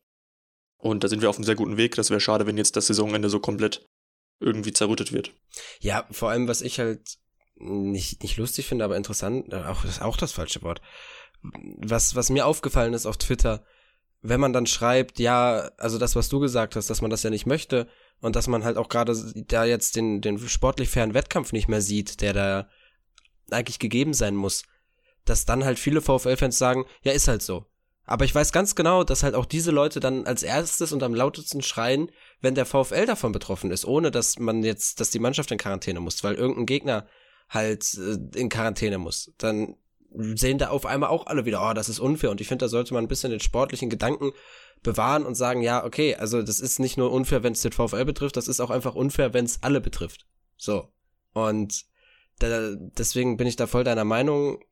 Und 0.76 1.04
da 1.04 1.08
sind 1.08 1.22
wir 1.22 1.30
auf 1.30 1.36
einem 1.36 1.44
sehr 1.44 1.54
guten 1.54 1.76
Weg. 1.76 1.94
Das 1.94 2.10
wäre 2.10 2.18
schade, 2.18 2.46
wenn 2.48 2.58
jetzt 2.58 2.74
das 2.74 2.88
Saisonende 2.88 3.30
so 3.30 3.38
komplett 3.38 3.86
irgendwie 4.40 4.72
zerrüttet 4.72 5.12
wird. 5.12 5.32
Ja, 5.78 6.04
vor 6.10 6.30
allem, 6.30 6.48
was 6.48 6.62
ich 6.62 6.80
halt 6.80 7.18
nicht, 7.54 8.24
nicht 8.24 8.38
lustig 8.38 8.66
finde, 8.66 8.84
aber 8.84 8.96
interessant, 8.96 9.52
äh, 9.52 9.62
auch, 9.62 9.84
auch 10.00 10.16
das 10.16 10.32
falsche 10.32 10.62
Wort. 10.62 10.80
Was, 11.42 12.16
was 12.16 12.28
mir 12.28 12.44
aufgefallen 12.44 12.92
ist 12.92 13.06
auf 13.06 13.18
Twitter, 13.18 13.64
wenn 14.20 14.40
man 14.40 14.52
dann 14.52 14.66
schreibt, 14.66 15.18
ja, 15.18 15.70
also 15.78 15.98
das, 15.98 16.16
was 16.16 16.28
du 16.28 16.40
gesagt 16.40 16.76
hast, 16.76 16.90
dass 16.90 17.02
man 17.02 17.10
das 17.10 17.22
ja 17.22 17.30
nicht 17.30 17.46
möchte 17.46 17.86
und 18.20 18.36
dass 18.36 18.48
man 18.48 18.64
halt 18.64 18.76
auch 18.76 18.88
gerade 18.88 19.16
da 19.46 19.64
jetzt 19.64 19.96
den, 19.96 20.20
den 20.20 20.38
sportlich 20.48 20.88
fairen 20.88 21.14
Wettkampf 21.14 21.52
nicht 21.52 21.68
mehr 21.68 21.82
sieht, 21.82 22.20
der 22.20 22.32
da 22.32 22.68
eigentlich 23.50 23.78
gegeben 23.78 24.14
sein 24.14 24.34
muss, 24.34 24.64
dass 25.24 25.44
dann 25.44 25.64
halt 25.64 25.78
viele 25.78 26.00
VfL-Fans 26.00 26.58
sagen, 26.58 26.84
ja, 27.02 27.12
ist 27.12 27.28
halt 27.28 27.42
so. 27.42 27.66
Aber 28.04 28.24
ich 28.24 28.34
weiß 28.34 28.52
ganz 28.52 28.74
genau, 28.74 29.04
dass 29.04 29.22
halt 29.22 29.34
auch 29.34 29.44
diese 29.44 29.70
Leute 29.70 30.00
dann 30.00 30.26
als 30.26 30.42
erstes 30.42 30.92
und 30.92 31.02
am 31.02 31.14
lautesten 31.14 31.62
schreien, 31.62 32.10
wenn 32.40 32.54
der 32.54 32.64
VfL 32.64 33.04
davon 33.04 33.32
betroffen 33.32 33.70
ist, 33.70 33.84
ohne 33.84 34.10
dass 34.10 34.38
man 34.38 34.62
jetzt, 34.62 35.00
dass 35.00 35.10
die 35.10 35.18
Mannschaft 35.18 35.50
in 35.50 35.58
Quarantäne 35.58 36.00
muss, 36.00 36.24
weil 36.24 36.34
irgendein 36.34 36.64
Gegner 36.64 37.06
halt 37.50 37.94
äh, 37.98 38.38
in 38.38 38.48
Quarantäne 38.48 38.96
muss. 38.96 39.32
Dann 39.36 39.76
sehen 40.18 40.58
da 40.58 40.68
auf 40.68 40.84
einmal 40.84 41.10
auch 41.10 41.26
alle 41.26 41.44
wieder, 41.44 41.62
oh, 41.62 41.72
das 41.72 41.88
ist 41.88 42.00
unfair. 42.00 42.30
Und 42.30 42.40
ich 42.40 42.48
finde, 42.48 42.64
da 42.64 42.68
sollte 42.68 42.92
man 42.94 43.04
ein 43.04 43.08
bisschen 43.08 43.30
den 43.30 43.40
sportlichen 43.40 43.88
Gedanken 43.88 44.32
bewahren 44.82 45.24
und 45.24 45.34
sagen, 45.34 45.62
ja, 45.62 45.84
okay, 45.84 46.16
also 46.16 46.42
das 46.42 46.60
ist 46.60 46.78
nicht 46.80 46.96
nur 46.96 47.12
unfair, 47.12 47.42
wenn 47.42 47.52
es 47.52 47.62
den 47.62 47.72
VfL 47.72 48.04
betrifft, 48.04 48.36
das 48.36 48.48
ist 48.48 48.60
auch 48.60 48.70
einfach 48.70 48.94
unfair, 48.94 49.32
wenn 49.34 49.44
es 49.44 49.62
alle 49.62 49.80
betrifft. 49.80 50.26
So. 50.56 50.88
Und 51.32 51.84
da, 52.38 52.74
deswegen 52.76 53.36
bin 53.36 53.46
ich 53.46 53.56
da 53.56 53.66
voll 53.66 53.84
deiner 53.84 54.04
Meinung. 54.04 54.62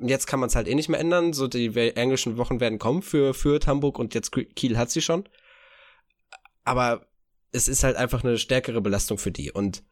Jetzt 0.00 0.26
kann 0.26 0.40
man 0.40 0.48
es 0.48 0.56
halt 0.56 0.68
eh 0.68 0.74
nicht 0.74 0.88
mehr 0.88 1.00
ändern. 1.00 1.32
So, 1.32 1.46
die 1.48 1.76
englischen 1.94 2.36
Wochen 2.36 2.60
werden 2.60 2.78
kommen 2.78 3.02
für 3.02 3.34
Fürth, 3.34 3.66
Hamburg 3.66 3.98
und 3.98 4.14
jetzt 4.14 4.32
Kiel 4.32 4.76
hat 4.76 4.90
sie 4.90 5.02
schon. 5.02 5.28
Aber 6.64 7.06
es 7.52 7.68
ist 7.68 7.84
halt 7.84 7.96
einfach 7.96 8.24
eine 8.24 8.38
stärkere 8.38 8.80
Belastung 8.80 9.18
für 9.18 9.30
die. 9.30 9.52
Und 9.52 9.84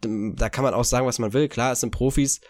da 0.00 0.48
kann 0.48 0.64
man 0.64 0.74
auch 0.74 0.84
sagen, 0.84 1.06
was 1.06 1.18
man 1.18 1.32
will. 1.32 1.48
Klar, 1.48 1.72
es 1.72 1.80
sind 1.80 1.90
Profis, 1.90 2.40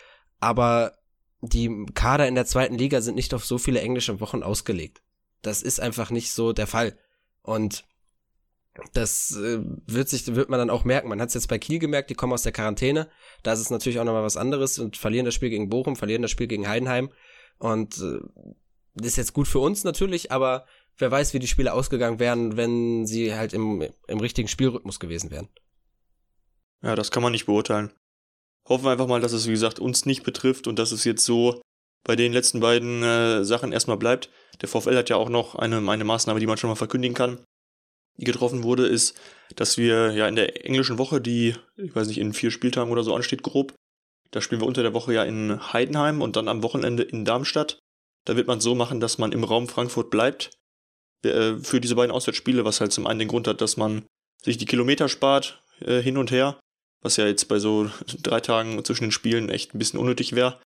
aber 0.40 0.97
die 1.40 1.86
Kader 1.94 2.26
in 2.26 2.34
der 2.34 2.46
zweiten 2.46 2.76
Liga 2.76 3.00
sind 3.00 3.14
nicht 3.14 3.34
auf 3.34 3.44
so 3.44 3.58
viele 3.58 3.80
englische 3.80 4.20
Wochen 4.20 4.42
ausgelegt. 4.42 5.02
Das 5.42 5.62
ist 5.62 5.80
einfach 5.80 6.10
nicht 6.10 6.32
so 6.32 6.52
der 6.52 6.66
Fall. 6.66 6.98
Und 7.42 7.84
das 8.92 9.36
äh, 9.36 9.60
wird 9.86 10.08
sich, 10.08 10.34
wird 10.34 10.50
man 10.50 10.58
dann 10.58 10.70
auch 10.70 10.84
merken. 10.84 11.08
Man 11.08 11.20
hat 11.20 11.28
es 11.28 11.34
jetzt 11.34 11.48
bei 11.48 11.58
Kiel 11.58 11.78
gemerkt, 11.78 12.10
die 12.10 12.14
kommen 12.14 12.32
aus 12.32 12.42
der 12.42 12.52
Quarantäne. 12.52 13.08
Da 13.42 13.52
ist 13.52 13.60
es 13.60 13.70
natürlich 13.70 14.00
auch 14.00 14.04
nochmal 14.04 14.24
was 14.24 14.36
anderes 14.36 14.78
und 14.78 14.96
verlieren 14.96 15.24
das 15.24 15.34
Spiel 15.34 15.50
gegen 15.50 15.68
Bochum, 15.68 15.96
verlieren 15.96 16.22
das 16.22 16.30
Spiel 16.30 16.46
gegen 16.46 16.68
Heidenheim. 16.68 17.10
Und 17.58 17.98
äh, 17.98 19.04
ist 19.04 19.16
jetzt 19.16 19.32
gut 19.32 19.46
für 19.46 19.60
uns 19.60 19.84
natürlich, 19.84 20.32
aber 20.32 20.66
wer 20.96 21.10
weiß, 21.10 21.34
wie 21.34 21.38
die 21.38 21.46
Spiele 21.46 21.72
ausgegangen 21.72 22.18
wären, 22.18 22.56
wenn 22.56 23.06
sie 23.06 23.34
halt 23.34 23.52
im, 23.52 23.86
im 24.08 24.20
richtigen 24.20 24.48
Spielrhythmus 24.48 24.98
gewesen 24.98 25.30
wären. 25.30 25.48
Ja, 26.82 26.96
das 26.96 27.10
kann 27.10 27.22
man 27.22 27.32
nicht 27.32 27.46
beurteilen 27.46 27.92
hoffen 28.69 28.84
wir 28.84 28.91
einfach 28.91 29.06
mal, 29.06 29.20
dass 29.20 29.32
es, 29.32 29.46
wie 29.46 29.53
gesagt, 29.53 29.79
uns 29.79 30.06
nicht 30.06 30.22
betrifft 30.22 30.67
und 30.67 30.79
dass 30.79 30.93
es 30.93 31.05
jetzt 31.05 31.25
so 31.25 31.60
bei 32.05 32.17
den 32.17 32.32
letzten 32.32 32.60
beiden 32.60 33.03
äh, 33.03 33.44
Sachen 33.44 33.72
erstmal 33.72 33.96
bleibt. 33.96 34.31
Der 34.60 34.69
VfL 34.69 34.96
hat 34.96 35.08
ja 35.08 35.17
auch 35.17 35.29
noch 35.29 35.55
eine, 35.55 35.79
eine 35.91 36.05
Maßnahme, 36.05 36.41
die 36.41 36.46
man 36.46 36.56
schon 36.56 36.70
mal 36.70 36.77
verkündigen 36.77 37.15
kann, 37.15 37.44
die 38.17 38.25
getroffen 38.25 38.63
wurde, 38.63 38.87
ist, 38.87 39.19
dass 39.56 39.79
wir 39.79 40.13
ja 40.13 40.27
in 40.29 40.37
der 40.37 40.65
englischen 40.67 40.98
Woche, 40.98 41.20
die, 41.20 41.55
ich 41.77 41.94
weiß 41.94 42.08
nicht, 42.08 42.19
in 42.19 42.32
vier 42.32 42.51
Spieltagen 42.51 42.91
oder 42.91 43.05
so 43.05 43.15
ansteht, 43.15 43.43
grob, 43.43 43.75
da 44.31 44.41
spielen 44.41 44.60
wir 44.60 44.67
unter 44.67 44.82
der 44.82 44.94
Woche 44.94 45.15
ja 45.15 45.25
in 45.25 45.72
Heidenheim 45.72 46.20
und 46.20 46.37
dann 46.37 46.48
am 46.48 46.63
Wochenende 46.63 47.03
in 47.03 47.25
Darmstadt. 47.25 47.79
Da 48.25 48.37
wird 48.37 48.46
man 48.46 48.60
so 48.60 48.75
machen, 48.75 49.01
dass 49.01 49.19
man 49.19 49.32
im 49.32 49.44
Raum 49.44 49.69
Frankfurt 49.69 50.10
bleibt 50.10 50.51
äh, 51.25 51.56
für 51.56 51.81
diese 51.81 51.94
beiden 51.94 52.15
Auswärtsspiele, 52.15 52.65
was 52.65 52.81
halt 52.81 52.93
zum 52.93 53.06
einen 53.06 53.20
den 53.20 53.29
Grund 53.29 53.48
hat, 53.48 53.60
dass 53.60 53.77
man 53.77 54.05
sich 54.43 54.58
die 54.58 54.67
Kilometer 54.67 55.08
spart 55.08 55.63
äh, 55.81 56.01
hin 56.01 56.19
und 56.19 56.31
her 56.31 56.60
was 57.02 57.17
ja 57.17 57.26
jetzt 57.26 57.48
bei 57.48 57.58
so 57.58 57.90
drei 58.22 58.40
Tagen 58.40 58.84
zwischen 58.84 59.05
den 59.05 59.12
Spielen 59.12 59.48
echt 59.48 59.74
ein 59.74 59.78
bisschen 59.78 60.00
unnötig 60.00 60.34
wäre, 60.34 60.60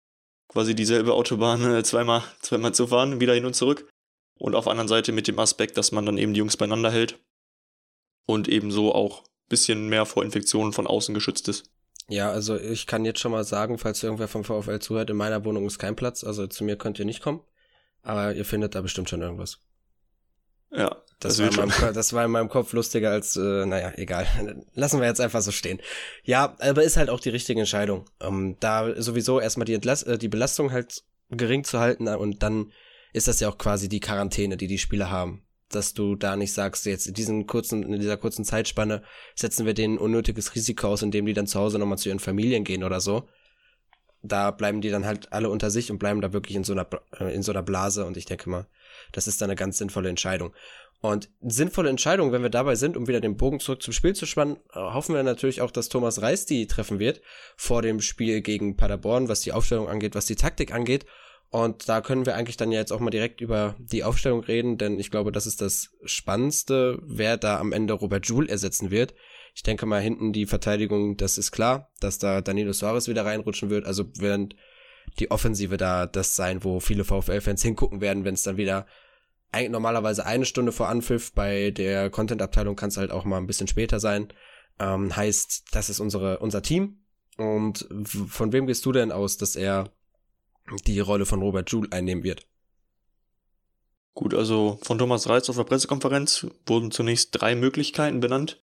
quasi 0.47 0.75
dieselbe 0.75 1.13
Autobahn 1.13 1.63
äh, 1.73 1.83
zweimal, 1.83 2.23
zweimal 2.41 2.73
zu 2.73 2.87
fahren, 2.87 3.19
wieder 3.19 3.33
hin 3.33 3.45
und 3.45 3.55
zurück. 3.55 3.89
Und 4.37 4.55
auf 4.55 4.65
der 4.65 4.71
anderen 4.71 4.87
Seite 4.87 5.11
mit 5.11 5.27
dem 5.27 5.37
Aspekt, 5.39 5.77
dass 5.77 5.91
man 5.91 6.05
dann 6.05 6.17
eben 6.17 6.33
die 6.33 6.39
Jungs 6.39 6.55
beieinander 6.55 6.91
hält 6.91 7.19
und 8.25 8.47
ebenso 8.47 8.95
auch 8.95 9.23
ein 9.23 9.49
bisschen 9.49 9.89
mehr 9.89 10.05
vor 10.05 10.23
Infektionen 10.23 10.71
von 10.71 10.87
außen 10.87 11.13
geschützt 11.13 11.47
ist. 11.49 11.69
Ja, 12.07 12.31
also 12.31 12.57
ich 12.57 12.87
kann 12.87 13.05
jetzt 13.05 13.19
schon 13.19 13.31
mal 13.31 13.43
sagen, 13.43 13.77
falls 13.77 14.01
irgendwer 14.01 14.27
vom 14.27 14.43
VfL 14.43 14.79
zuhört, 14.79 15.09
in 15.09 15.17
meiner 15.17 15.45
Wohnung 15.45 15.67
ist 15.67 15.77
kein 15.77 15.95
Platz, 15.95 16.23
also 16.23 16.47
zu 16.47 16.63
mir 16.63 16.75
könnt 16.75 16.97
ihr 16.99 17.05
nicht 17.05 17.21
kommen, 17.21 17.41
aber 18.01 18.33
ihr 18.33 18.45
findet 18.45 18.73
da 18.73 18.81
bestimmt 18.81 19.09
schon 19.09 19.21
irgendwas. 19.21 19.59
Ja, 20.71 20.97
das, 21.19 21.37
das, 21.37 21.39
war 21.39 21.63
in 21.63 21.69
meinem, 21.69 21.93
das 21.93 22.13
war 22.13 22.25
in 22.25 22.31
meinem 22.31 22.49
Kopf 22.49 22.73
lustiger 22.73 23.11
als, 23.11 23.35
äh, 23.35 23.65
naja, 23.65 23.91
egal. 23.95 24.27
Lassen 24.73 24.99
wir 25.01 25.07
jetzt 25.07 25.19
einfach 25.19 25.41
so 25.41 25.51
stehen. 25.51 25.81
Ja, 26.23 26.55
aber 26.59 26.83
ist 26.83 26.97
halt 26.97 27.09
auch 27.09 27.19
die 27.19 27.29
richtige 27.29 27.59
Entscheidung. 27.59 28.05
Ähm, 28.21 28.55
da 28.59 29.01
sowieso 29.01 29.39
erstmal 29.39 29.65
die, 29.65 29.73
Entlass 29.73 30.03
äh, 30.03 30.17
die 30.17 30.29
Belastung 30.29 30.71
halt 30.71 31.03
gering 31.29 31.63
zu 31.63 31.79
halten 31.79 32.07
und 32.07 32.41
dann 32.41 32.71
ist 33.13 33.27
das 33.27 33.39
ja 33.39 33.49
auch 33.49 33.57
quasi 33.57 33.89
die 33.89 33.99
Quarantäne, 33.99 34.57
die 34.57 34.67
die 34.67 34.77
Spieler 34.77 35.09
haben. 35.09 35.43
dass 35.71 35.93
du 35.93 36.15
da 36.15 36.35
nicht 36.35 36.53
sagst, 36.53 36.87
jetzt 36.87 37.05
in 37.05 37.13
diesen 37.13 37.45
kurzen, 37.45 37.83
in 37.83 37.99
dieser 37.99 38.17
kurzen 38.17 38.43
Zeitspanne 38.43 39.03
setzen 39.35 39.67
wir 39.67 39.75
denen 39.75 39.99
unnötiges 39.99 40.55
Risiko 40.55 40.87
aus, 40.87 41.03
indem 41.03 41.27
die 41.27 41.33
dann 41.33 41.45
zu 41.45 41.59
Hause 41.59 41.77
nochmal 41.77 41.99
zu 41.99 42.09
ihren 42.09 42.19
Familien 42.19 42.63
gehen 42.63 42.83
oder 42.83 42.99
so. 42.99 43.27
Da 44.21 44.51
bleiben 44.51 44.81
die 44.81 44.89
dann 44.89 45.05
halt 45.05 45.31
alle 45.31 45.49
unter 45.49 45.71
sich 45.71 45.91
und 45.91 45.97
bleiben 45.97 46.21
da 46.21 46.33
wirklich 46.33 46.55
in 46.55 46.63
so 46.63 46.73
einer, 46.73 46.87
äh, 47.19 47.33
in 47.33 47.43
so 47.43 47.51
einer 47.51 47.63
Blase 47.63 48.05
und 48.05 48.17
ich 48.17 48.25
denke 48.25 48.49
mal, 48.49 48.67
das 49.11 49.27
ist 49.27 49.41
dann 49.41 49.49
eine 49.49 49.55
ganz 49.55 49.77
sinnvolle 49.77 50.09
Entscheidung. 50.09 50.53
Und 51.01 51.29
sinnvolle 51.41 51.89
Entscheidung, 51.89 52.33
wenn 52.33 52.43
wir 52.43 52.49
dabei 52.49 52.75
sind, 52.75 52.97
um 52.97 53.07
wieder 53.07 53.21
den 53.21 53.37
Bogen 53.37 53.61
zurück 53.61 53.81
zum 53.81 53.93
Spiel 53.93 54.13
zu 54.13 54.25
spannen, 54.25 54.57
äh, 54.73 54.79
hoffen 54.79 55.15
wir 55.15 55.23
natürlich 55.23 55.61
auch, 55.61 55.71
dass 55.71 55.87
Thomas 55.87 56.21
Reis 56.21 56.45
die 56.45 56.67
treffen 56.67 56.99
wird 56.99 57.21
vor 57.55 57.81
dem 57.81 58.01
Spiel 58.01 58.41
gegen 58.41 58.75
Paderborn, 58.75 59.29
was 59.29 59.41
die 59.41 59.53
Aufstellung 59.53 59.87
angeht, 59.87 60.15
was 60.15 60.25
die 60.25 60.35
Taktik 60.35 60.73
angeht. 60.73 61.05
Und 61.51 61.89
da 61.89 62.01
können 62.01 62.25
wir 62.25 62.35
eigentlich 62.35 62.57
dann 62.57 62.71
ja 62.71 62.79
jetzt 62.79 62.91
auch 62.91 62.99
mal 62.99 63.09
direkt 63.09 63.41
über 63.41 63.75
die 63.79 64.03
Aufstellung 64.03 64.43
reden, 64.43 64.77
denn 64.77 64.99
ich 64.99 65.09
glaube, 65.09 65.31
das 65.31 65.47
ist 65.47 65.61
das 65.61 65.89
Spannendste, 66.03 66.99
wer 67.01 67.37
da 67.37 67.59
am 67.59 67.71
Ende 67.71 67.93
Robert 67.93 68.27
Joule 68.27 68.49
ersetzen 68.49 68.91
wird. 68.91 69.15
Ich 69.59 69.63
denke 69.63 69.85
mal, 69.85 69.99
hinten 70.01 70.31
die 70.31 70.45
Verteidigung, 70.45 71.17
das 71.17 71.37
ist 71.37 71.51
klar, 71.51 71.91
dass 71.99 72.17
da 72.17 72.39
Danilo 72.39 72.71
Suarez 72.71 73.09
wieder 73.09 73.25
reinrutschen 73.25 73.69
wird. 73.69 73.85
Also 73.85 74.05
während 74.17 74.55
die 75.19 75.31
Offensive 75.31 75.75
da 75.75 76.05
das 76.05 76.37
sein, 76.37 76.63
wo 76.63 76.79
viele 76.79 77.03
VfL-Fans 77.03 77.61
hingucken 77.61 77.99
werden, 77.99 78.23
wenn 78.23 78.35
es 78.35 78.43
dann 78.43 78.55
wieder 78.55 78.87
normalerweise 79.67 80.25
eine 80.25 80.45
Stunde 80.45 80.71
vor 80.71 80.87
Anpfiff, 80.87 81.33
bei 81.33 81.71
der 81.71 82.09
Content-Abteilung 82.09 82.77
kann 82.77 82.87
es 82.87 82.95
halt 82.95 83.11
auch 83.11 83.25
mal 83.25 83.35
ein 83.35 83.47
bisschen 83.47 83.67
später 83.67 83.99
sein. 83.99 84.29
Ähm, 84.79 85.13
heißt, 85.13 85.65
das 85.73 85.89
ist 85.89 85.99
unsere, 85.99 86.39
unser 86.39 86.61
Team. 86.61 87.03
Und 87.35 87.85
von 88.05 88.53
wem 88.53 88.65
gehst 88.65 88.85
du 88.85 88.93
denn 88.93 89.11
aus, 89.11 89.35
dass 89.35 89.57
er 89.57 89.91
die 90.87 91.01
Rolle 91.01 91.25
von 91.25 91.41
Robert 91.41 91.69
Joule 91.69 91.91
einnehmen 91.91 92.23
wird? 92.23 92.47
Gut, 94.13 94.33
also 94.33 94.79
von 94.83 94.97
Thomas 94.97 95.27
Reitz 95.27 95.49
auf 95.49 95.57
der 95.57 95.65
Pressekonferenz 95.65 96.47
wurden 96.65 96.91
zunächst 96.91 97.31
drei 97.33 97.55
Möglichkeiten 97.55 98.21
benannt. 98.21 98.63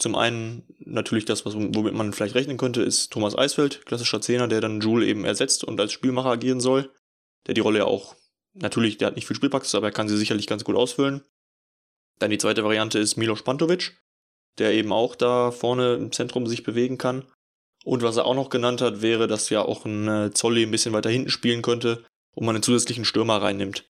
Zum 0.00 0.16
einen 0.16 0.66
natürlich 0.78 1.26
das, 1.26 1.46
was, 1.46 1.54
womit 1.54 1.94
man 1.94 2.12
vielleicht 2.12 2.34
rechnen 2.34 2.56
könnte, 2.56 2.82
ist 2.82 3.12
Thomas 3.12 3.36
Eisfeld, 3.36 3.84
klassischer 3.86 4.20
Zehner, 4.20 4.48
der 4.48 4.60
dann 4.60 4.80
Joule 4.80 5.06
eben 5.06 5.24
ersetzt 5.24 5.62
und 5.62 5.78
als 5.78 5.92
Spielmacher 5.92 6.30
agieren 6.30 6.60
soll, 6.60 6.90
der 7.46 7.54
die 7.54 7.60
Rolle 7.60 7.80
ja 7.80 7.84
auch 7.84 8.16
Natürlich, 8.54 8.98
der 8.98 9.08
hat 9.08 9.16
nicht 9.16 9.26
viel 9.26 9.36
Spielpraxis, 9.36 9.74
aber 9.74 9.88
er 9.88 9.92
kann 9.92 10.08
sie 10.08 10.16
sicherlich 10.16 10.46
ganz 10.46 10.64
gut 10.64 10.76
ausfüllen. 10.76 11.22
Dann 12.18 12.30
die 12.30 12.38
zweite 12.38 12.64
Variante 12.64 12.98
ist 12.98 13.16
Milos 13.16 13.42
Pantovic, 13.42 13.96
der 14.58 14.72
eben 14.72 14.92
auch 14.92 15.14
da 15.14 15.50
vorne 15.50 15.94
im 15.94 16.12
Zentrum 16.12 16.46
sich 16.46 16.62
bewegen 16.62 16.98
kann. 16.98 17.24
Und 17.84 18.02
was 18.02 18.16
er 18.16 18.26
auch 18.26 18.34
noch 18.34 18.50
genannt 18.50 18.82
hat, 18.82 19.00
wäre, 19.00 19.26
dass 19.26 19.48
ja 19.48 19.62
auch 19.62 19.86
ein 19.86 20.06
äh, 20.06 20.30
Zolli 20.32 20.64
ein 20.64 20.70
bisschen 20.70 20.92
weiter 20.92 21.08
hinten 21.08 21.30
spielen 21.30 21.62
könnte 21.62 22.04
und 22.34 22.44
man 22.44 22.56
einen 22.56 22.62
zusätzlichen 22.62 23.06
Stürmer 23.06 23.40
reinnimmt. 23.40 23.88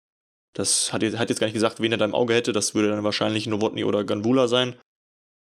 Das 0.52 0.92
hat, 0.92 1.02
hat 1.02 1.28
jetzt 1.28 1.40
gar 1.40 1.46
nicht 1.46 1.54
gesagt, 1.54 1.80
wen 1.80 1.92
er 1.92 1.98
da 1.98 2.04
im 2.04 2.14
Auge 2.14 2.34
hätte. 2.34 2.52
Das 2.52 2.74
würde 2.74 2.88
dann 2.88 3.02
wahrscheinlich 3.02 3.46
Novotny 3.46 3.84
oder 3.84 4.04
Ganvula 4.04 4.46
sein. 4.46 4.78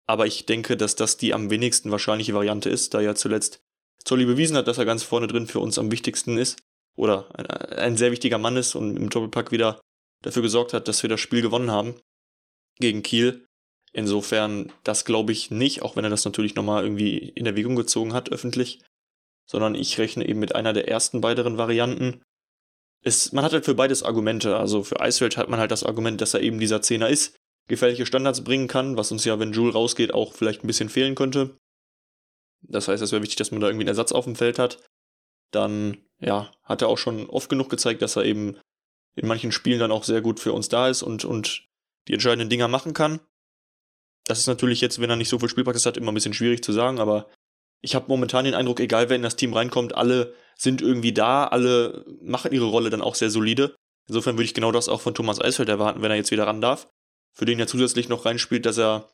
Aber 0.09 0.27
ich 0.27 0.47
denke, 0.47 0.77
dass 0.77 0.97
das 0.97 1.19
die 1.19 1.35
am 1.35 1.51
wenigsten 1.51 1.91
wahrscheinliche 1.91 2.35
Variante 2.35 2.71
ist, 2.71 2.95
da 2.95 3.01
ja 3.01 3.15
zuletzt 3.15 3.61
Zolli 4.05 4.25
bewiesen 4.25 4.57
hat, 4.57 4.67
dass 4.67 4.79
er 4.79 4.87
ganz 4.87 5.03
vorne 5.03 5.27
drin 5.27 5.47
für 5.47 5.61
uns 5.61 5.79
am 5.79 5.93
wichtigsten 5.93 6.39
ist 6.39 6.63
oder 6.97 7.29
ein, 7.39 7.47
ein 7.47 7.97
sehr 7.97 8.11
wichtiger 8.11 8.39
Mann 8.39 8.57
ist 8.57 8.75
und 8.75 8.97
im 8.97 9.11
Doppelpack 9.11 9.53
wieder 9.53 9.81
dafür 10.23 10.43
gesorgt 10.43 10.73
hat, 10.73 10.89
dass 10.89 11.03
wir 11.03 11.11
das 11.11 11.21
Spiel 11.21 11.43
gewonnen 11.43 11.71
haben 11.71 12.01
gegen 12.81 13.03
Kiel. 13.03 13.45
Insofern, 13.93 14.73
das 14.83 15.05
glaube 15.05 15.33
ich 15.33 15.51
nicht, 15.51 15.83
auch 15.83 15.97
wenn 15.97 16.05
er 16.05 16.11
das 16.11 16.25
natürlich 16.25 16.55
nochmal 16.55 16.85
irgendwie 16.85 17.19
in 17.19 17.47
Erwägung 17.47 17.77
gezogen 17.77 18.15
hat, 18.15 18.33
öffentlich. 18.33 18.81
Sondern 19.47 19.75
ich 19.75 19.99
rechne 19.99 20.29
eben 20.29 20.41
mit 20.41 20.55
einer 20.55 20.73
der 20.73 20.89
ersten 20.89 21.21
beiden 21.21 21.57
Varianten. 21.57 22.23
Es, 23.03 23.33
man 23.33 23.45
hat 23.45 23.53
halt 23.53 23.65
für 23.65 23.75
beides 23.75 24.03
Argumente. 24.03 24.57
Also 24.57 24.83
für 24.83 25.01
Eisfeld 25.01 25.37
hat 25.37 25.49
man 25.49 25.61
halt 25.61 25.71
das 25.71 25.85
Argument, 25.85 26.21
dass 26.21 26.35
er 26.35 26.41
eben 26.41 26.61
dieser 26.61 26.83
Zehner 26.83 27.09
ist, 27.09 27.38
gefährliche 27.69 28.07
Standards 28.07 28.43
bringen 28.43 28.67
kann, 28.67 28.97
was 28.97 29.13
uns 29.13 29.25
ja, 29.25 29.39
wenn 29.39 29.53
Jules 29.53 29.75
rausgeht, 29.75 30.13
auch 30.13 30.33
vielleicht 30.33 30.65
ein 30.65 30.67
bisschen 30.67 30.89
fehlen 30.89 31.15
könnte. 31.15 31.57
Das 32.63 32.89
heißt, 32.89 33.03
es 33.03 33.13
wäre 33.13 33.23
wichtig, 33.23 33.37
dass 33.37 33.51
man 33.51 33.61
da 33.61 33.69
irgendwie 33.69 33.85
einen 33.85 33.89
Ersatz 33.89 34.13
auf 34.13 34.25
dem 34.25 34.35
Feld 34.35 34.59
hat 34.59 34.79
dann 35.51 35.99
ja, 36.21 36.51
hat 36.65 36.83
er 36.83 36.89
auch 36.89 36.99
schon 36.99 37.29
oft 37.31 37.49
genug 37.49 37.71
gezeigt, 37.71 38.03
dass 38.03 38.17
er 38.17 38.25
eben 38.25 38.57
in 39.15 39.29
manchen 39.29 39.53
Spielen 39.53 39.79
dann 39.79 39.93
auch 39.93 40.05
sehr 40.05 40.21
gut 40.21 40.41
für 40.41 40.53
uns 40.53 40.69
da 40.69 40.89
ist 40.89 41.03
und, 41.03 41.25
und 41.25 41.67
die 42.07 42.13
entscheidenden 42.13 42.49
Dinger 42.49 42.69
machen 42.69 42.93
kann. 42.93 43.21
Das 44.25 44.39
ist 44.39 44.47
natürlich 44.47 44.81
jetzt, 44.81 45.01
wenn 45.01 45.11
er 45.11 45.17
nicht 45.17 45.29
so 45.29 45.39
viel 45.39 45.49
Spielpraxis 45.49 45.87
hat, 45.87 45.97
immer 45.97 46.13
ein 46.13 46.15
bisschen 46.15 46.35
schwierig 46.35 46.63
zu 46.63 46.73
sagen, 46.73 46.99
aber 46.99 47.29
ich 47.81 47.95
habe 47.95 48.07
momentan 48.09 48.45
den 48.45 48.55
Eindruck, 48.55 48.81
egal 48.81 49.09
wer 49.09 49.17
in 49.17 49.23
das 49.23 49.37
Team 49.37 49.53
reinkommt, 49.53 49.95
alle 49.95 50.35
sind 50.57 50.83
irgendwie 50.83 51.13
da, 51.13 51.47
alle 51.47 52.05
machen 52.21 52.53
ihre 52.53 52.67
Rolle 52.67 52.91
dann 52.91 53.03
auch 53.03 53.15
sehr 53.15 53.31
solide. 53.31 53.77
Insofern 54.09 54.37
würde 54.37 54.45
ich 54.45 54.55
genau 54.55 54.73
das 54.73 54.89
auch 54.89 55.01
von 55.01 55.15
Thomas 55.15 55.41
Eisfeld 55.41 55.69
erwarten, 55.69 56.03
wenn 56.03 56.11
er 56.11 56.17
jetzt 56.17 56.31
wieder 56.31 56.47
ran 56.47 56.61
darf. 56.61 56.89
Für 57.33 57.45
den 57.45 57.59
ja 57.59 57.67
zusätzlich 57.67 58.09
noch 58.09 58.25
reinspielt, 58.25 58.67
dass 58.67 58.79
er 58.79 59.09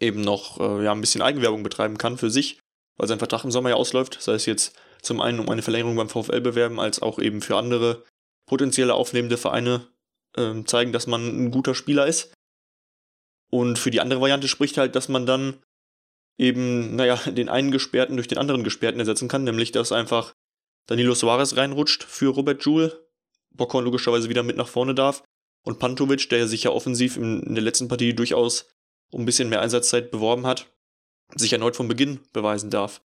eben 0.00 0.20
noch 0.20 0.60
äh, 0.60 0.84
ja, 0.84 0.92
ein 0.92 1.00
bisschen 1.00 1.22
Eigenwerbung 1.22 1.62
betreiben 1.62 1.98
kann 1.98 2.18
für 2.18 2.30
sich, 2.30 2.58
weil 2.96 3.08
sein 3.08 3.18
Vertrag 3.18 3.44
im 3.44 3.50
Sommer 3.50 3.70
ja 3.70 3.76
ausläuft. 3.76 4.18
Sei 4.20 4.34
es 4.34 4.46
jetzt 4.46 4.76
zum 5.02 5.20
einen 5.20 5.40
um 5.40 5.48
eine 5.48 5.62
Verlängerung 5.62 5.96
beim 5.96 6.08
VfL 6.08 6.40
bewerben, 6.40 6.80
als 6.80 7.00
auch 7.00 7.18
eben 7.18 7.42
für 7.42 7.56
andere 7.56 8.04
potenzielle 8.46 8.94
aufnehmende 8.94 9.36
Vereine 9.36 9.86
äh, 10.36 10.64
zeigen, 10.64 10.92
dass 10.92 11.06
man 11.06 11.26
ein 11.26 11.50
guter 11.50 11.74
Spieler 11.74 12.06
ist. 12.06 12.32
Und 13.50 13.78
für 13.78 13.90
die 13.90 14.00
andere 14.00 14.20
Variante 14.20 14.48
spricht 14.48 14.78
halt, 14.78 14.94
dass 14.94 15.08
man 15.08 15.26
dann 15.26 15.62
eben, 16.38 16.96
naja, 16.96 17.16
den 17.26 17.48
einen 17.48 17.70
Gesperrten 17.70 18.16
durch 18.16 18.28
den 18.28 18.38
anderen 18.38 18.64
Gesperrten 18.64 19.00
ersetzen 19.00 19.28
kann, 19.28 19.44
nämlich 19.44 19.72
dass 19.72 19.92
einfach 19.92 20.32
Danilo 20.86 21.14
Suarez 21.14 21.56
reinrutscht 21.56 22.04
für 22.04 22.28
Robert 22.28 22.64
Joule, 22.64 23.06
Bockhorn 23.50 23.84
logischerweise 23.84 24.28
wieder 24.28 24.42
mit 24.42 24.56
nach 24.56 24.68
vorne 24.68 24.94
darf 24.94 25.22
und 25.62 25.78
Pantovic, 25.78 26.28
der 26.30 26.48
sich 26.48 26.64
ja 26.64 26.70
offensiv 26.70 27.16
in, 27.16 27.54
der 27.54 27.62
letzten 27.62 27.88
Partie 27.88 28.14
durchaus 28.14 28.66
um 29.10 29.22
ein 29.22 29.26
bisschen 29.26 29.48
mehr 29.48 29.60
Einsatzzeit 29.60 30.10
beworben 30.10 30.46
hat, 30.46 30.70
sich 31.34 31.52
erneut 31.52 31.76
vom 31.76 31.88
Beginn 31.88 32.20
beweisen 32.32 32.70
darf. 32.70 33.02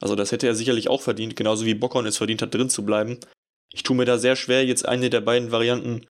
Also 0.00 0.14
das 0.14 0.30
hätte 0.30 0.46
er 0.46 0.54
sicherlich 0.54 0.88
auch 0.88 1.00
verdient, 1.00 1.36
genauso 1.36 1.64
wie 1.64 1.74
Bockhorn 1.74 2.06
es 2.06 2.18
verdient 2.18 2.42
hat, 2.42 2.54
drin 2.54 2.68
zu 2.68 2.84
bleiben. 2.84 3.18
Ich 3.72 3.82
tue 3.82 3.96
mir 3.96 4.04
da 4.04 4.18
sehr 4.18 4.36
schwer, 4.36 4.64
jetzt 4.64 4.86
eine 4.86 5.10
der 5.10 5.22
beiden 5.22 5.52
Varianten 5.52 6.06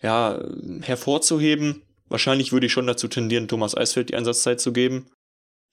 ja, 0.00 0.42
hervorzuheben. 0.80 1.82
Wahrscheinlich 2.08 2.52
würde 2.52 2.66
ich 2.66 2.72
schon 2.72 2.86
dazu 2.86 3.08
tendieren, 3.08 3.48
Thomas 3.48 3.76
Eisfeld 3.76 4.08
die 4.08 4.16
Einsatzzeit 4.16 4.60
zu 4.60 4.72
geben. 4.72 5.10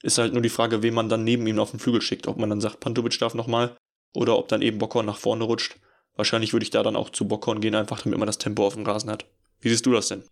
Ist 0.01 0.17
halt 0.17 0.33
nur 0.33 0.41
die 0.41 0.49
Frage, 0.49 0.83
wen 0.83 0.93
man 0.93 1.09
dann 1.09 1.23
neben 1.23 1.47
ihm 1.47 1.59
auf 1.59 1.71
den 1.71 1.79
Flügel 1.79 2.01
schickt. 2.01 2.27
Ob 2.27 2.37
man 2.37 2.49
dann 2.49 2.61
sagt, 2.61 2.79
Pantovic 2.79 3.17
darf 3.19 3.33
nochmal 3.33 3.75
oder 4.13 4.37
ob 4.37 4.47
dann 4.47 4.61
eben 4.61 4.77
Bockhorn 4.77 5.05
nach 5.05 5.17
vorne 5.17 5.43
rutscht. 5.43 5.77
Wahrscheinlich 6.15 6.53
würde 6.53 6.63
ich 6.63 6.69
da 6.69 6.83
dann 6.83 6.95
auch 6.95 7.09
zu 7.09 7.27
Bockhorn 7.27 7.61
gehen, 7.61 7.75
einfach 7.75 8.01
damit 8.01 8.19
man 8.19 8.27
das 8.27 8.37
Tempo 8.37 8.65
auf 8.65 8.75
dem 8.75 8.85
Rasen 8.85 9.09
hat. 9.09 9.25
Wie 9.61 9.69
siehst 9.69 9.85
du 9.85 9.91
das 9.91 10.07
denn? 10.07 10.23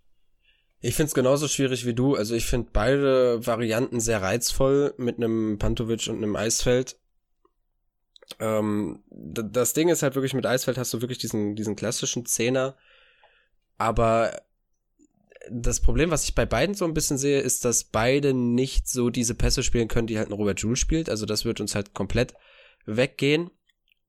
Ich 0.79 0.95
find's 0.95 1.13
genauso 1.13 1.47
schwierig 1.47 1.85
wie 1.85 1.93
du. 1.93 2.15
Also 2.15 2.35
ich 2.35 2.45
finde 2.45 2.69
beide 2.71 3.45
Varianten 3.45 3.99
sehr 3.99 4.21
reizvoll 4.21 4.93
mit 4.97 5.17
einem 5.17 5.57
Pantovic 5.57 6.07
und 6.07 6.17
einem 6.17 6.35
Eisfeld. 6.35 6.97
Ähm, 8.39 9.03
das 9.09 9.73
Ding 9.73 9.89
ist 9.89 10.03
halt 10.03 10.15
wirklich 10.15 10.33
mit 10.33 10.45
Eisfeld 10.45 10.77
hast 10.77 10.93
du 10.93 11.01
wirklich 11.01 11.17
diesen, 11.17 11.55
diesen 11.55 11.75
klassischen 11.75 12.25
Zehner. 12.25 12.75
Aber 13.77 14.39
das 15.49 15.79
Problem, 15.79 16.11
was 16.11 16.25
ich 16.25 16.35
bei 16.35 16.45
beiden 16.45 16.75
so 16.75 16.85
ein 16.85 16.93
bisschen 16.93 17.17
sehe, 17.17 17.39
ist, 17.39 17.65
dass 17.65 17.85
beide 17.85 18.33
nicht 18.33 18.87
so 18.87 19.09
diese 19.09 19.33
Pässe 19.33 19.63
spielen 19.63 19.87
können, 19.87 20.07
die 20.07 20.17
halt 20.17 20.29
ein 20.29 20.33
Robert 20.33 20.59
Joule 20.59 20.75
spielt. 20.75 21.09
Also 21.09 21.25
das 21.25 21.45
wird 21.45 21.61
uns 21.61 21.73
halt 21.73 21.93
komplett 21.93 22.33
weggehen. 22.85 23.49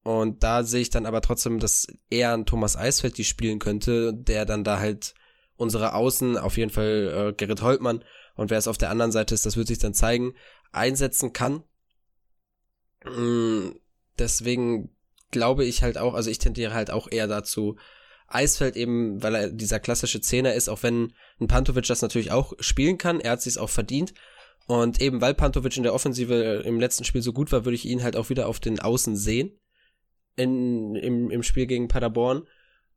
Und 0.03 0.43
da 0.43 0.63
sehe 0.63 0.81
ich 0.81 0.91
dann 0.91 1.07
aber 1.07 1.21
trotzdem, 1.21 1.59
dass 1.59 1.87
eher 2.09 2.33
ein 2.33 2.47
Thomas 2.47 2.77
Eisfeld 2.77 3.19
die 3.19 3.25
spielen 3.25 3.59
könnte, 3.59 4.15
der 4.15 4.45
dann 4.45 4.65
da 4.65 4.79
halt 4.79 5.15
unsere 5.57 5.95
Außen, 5.95 6.39
auf 6.39 6.57
jeden 6.57 6.71
Fall 6.71 7.31
äh, 7.31 7.33
Gerrit 7.35 7.63
Holtmann 7.63 8.05
und 8.37 8.51
wer 8.51 8.59
es 8.59 8.69
auf 8.69 8.79
der 8.79 8.91
anderen 8.91 9.13
Seite 9.13 9.35
ist, 9.35 9.45
das 9.45 9.57
wird 9.57 9.67
sich 9.67 9.79
dann 9.79 9.95
zeigen, 9.95 10.35
einsetzen 10.71 11.33
kann. 11.33 11.65
Mm, 13.05 13.71
deswegen 14.19 14.95
glaube 15.31 15.65
ich 15.65 15.83
halt 15.83 15.99
auch, 15.99 16.15
also 16.15 16.31
ich 16.31 16.39
tendiere 16.39 16.73
halt 16.73 16.91
auch 16.91 17.09
eher 17.11 17.27
dazu, 17.27 17.77
Eisfeld 18.29 18.77
eben, 18.77 19.23
weil 19.23 19.35
er 19.35 19.51
dieser 19.51 19.81
klassische 19.81 20.21
Zehner 20.21 20.55
ist, 20.55 20.69
auch 20.69 20.83
wenn 20.83 21.15
ein 21.41 21.49
Pantovic 21.49 21.87
das 21.87 22.03
natürlich 22.03 22.31
auch 22.31 22.53
spielen 22.61 22.99
kann, 22.99 23.21
er 23.21 23.33
hat 23.33 23.43
sich 23.43 23.59
auch 23.59 23.71
verdient. 23.71 24.15
Und 24.67 25.01
eben 25.01 25.21
weil 25.23 25.35
Pantovic 25.35 25.77
in 25.79 25.83
der 25.83 25.95
Offensive 25.95 26.63
im 26.65 26.79
letzten 26.79 27.05
Spiel 27.05 27.23
so 27.23 27.33
gut 27.33 27.51
war, 27.53 27.65
würde 27.65 27.75
ich 27.75 27.87
ihn 27.87 28.03
halt 28.03 28.17
auch 28.17 28.29
wieder 28.29 28.47
auf 28.47 28.61
den 28.61 28.81
Außen 28.81 29.17
sehen. 29.17 29.59
In, 30.39 30.95
im, 30.95 31.31
im 31.31 31.43
Spiel 31.43 31.67
gegen 31.67 31.89
Paderborn. 31.89 32.47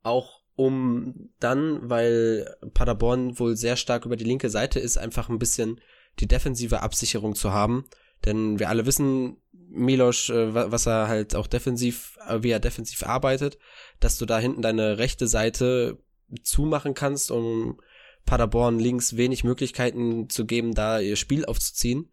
Auch 0.02 0.40
um 0.54 1.30
dann, 1.40 1.78
weil 1.88 2.56
Paderborn 2.74 3.38
wohl 3.38 3.56
sehr 3.56 3.76
stark 3.76 4.06
über 4.06 4.16
die 4.16 4.24
linke 4.24 4.50
Seite 4.50 4.80
ist, 4.80 4.96
einfach 4.96 5.28
ein 5.28 5.38
bisschen 5.38 5.80
die 6.20 6.28
defensive 6.28 6.82
Absicherung 6.82 7.34
zu 7.34 7.52
haben. 7.52 7.84
Denn 8.24 8.58
wir 8.58 8.68
alle 8.68 8.86
wissen, 8.86 9.38
Milosch, 9.52 10.30
äh, 10.30 10.54
was 10.54 10.86
er 10.86 11.08
halt 11.08 11.34
auch 11.34 11.46
defensiv, 11.46 12.18
äh, 12.28 12.42
wie 12.42 12.50
er 12.50 12.60
defensiv 12.60 13.02
arbeitet, 13.04 13.58
dass 14.00 14.18
du 14.18 14.26
da 14.26 14.38
hinten 14.38 14.62
deine 14.62 14.98
rechte 14.98 15.26
Seite 15.26 15.98
zumachen 16.42 16.94
kannst, 16.94 17.30
um 17.30 17.80
Paderborn 18.24 18.78
links 18.78 19.16
wenig 19.16 19.44
Möglichkeiten 19.44 20.28
zu 20.28 20.46
geben, 20.46 20.74
da 20.74 21.00
ihr 21.00 21.16
Spiel 21.16 21.44
aufzuziehen. 21.44 22.11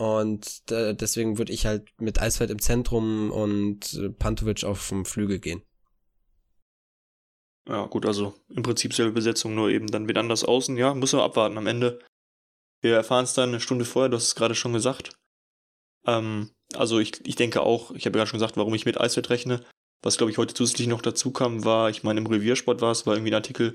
Und 0.00 0.62
äh, 0.70 0.94
deswegen 0.94 1.36
würde 1.36 1.52
ich 1.52 1.66
halt 1.66 1.92
mit 2.00 2.22
Eisfeld 2.22 2.48
im 2.48 2.58
Zentrum 2.58 3.30
und 3.30 4.00
Pantovic 4.18 4.64
auf 4.64 4.88
dem 4.88 5.04
Flügel 5.04 5.40
gehen. 5.40 5.60
Ja, 7.68 7.84
gut, 7.84 8.06
also 8.06 8.32
im 8.48 8.62
Prinzip 8.62 8.94
selbe 8.94 9.12
Besetzung, 9.12 9.54
nur 9.54 9.68
eben 9.68 9.88
dann 9.88 10.08
wieder 10.08 10.20
anders 10.20 10.42
außen. 10.42 10.78
Ja, 10.78 10.94
muss 10.94 11.12
man 11.12 11.20
abwarten 11.20 11.58
am 11.58 11.66
Ende. 11.66 11.98
Wir 12.80 12.94
erfahren 12.94 13.24
es 13.24 13.34
dann 13.34 13.50
eine 13.50 13.60
Stunde 13.60 13.84
vorher, 13.84 14.08
du 14.08 14.16
hast 14.16 14.28
es 14.28 14.34
gerade 14.34 14.54
schon 14.54 14.72
gesagt. 14.72 15.12
Ähm, 16.06 16.50
also 16.72 16.98
ich, 16.98 17.20
ich 17.26 17.36
denke 17.36 17.60
auch, 17.60 17.90
ich 17.90 18.06
habe 18.06 18.16
ja 18.16 18.22
gerade 18.22 18.30
schon 18.30 18.38
gesagt, 18.38 18.56
warum 18.56 18.72
ich 18.72 18.86
mit 18.86 18.98
Eisfeld 18.98 19.28
rechne. 19.28 19.62
Was, 20.02 20.16
glaube 20.16 20.32
ich, 20.32 20.38
heute 20.38 20.54
zusätzlich 20.54 20.88
noch 20.88 21.02
dazu 21.02 21.30
kam, 21.30 21.66
war, 21.66 21.90
ich 21.90 22.04
meine, 22.04 22.20
im 22.20 22.26
Reviersport 22.26 22.80
war 22.80 22.92
es, 22.92 23.06
war 23.06 23.16
irgendwie 23.16 23.32
ein 23.32 23.34
Artikel, 23.34 23.74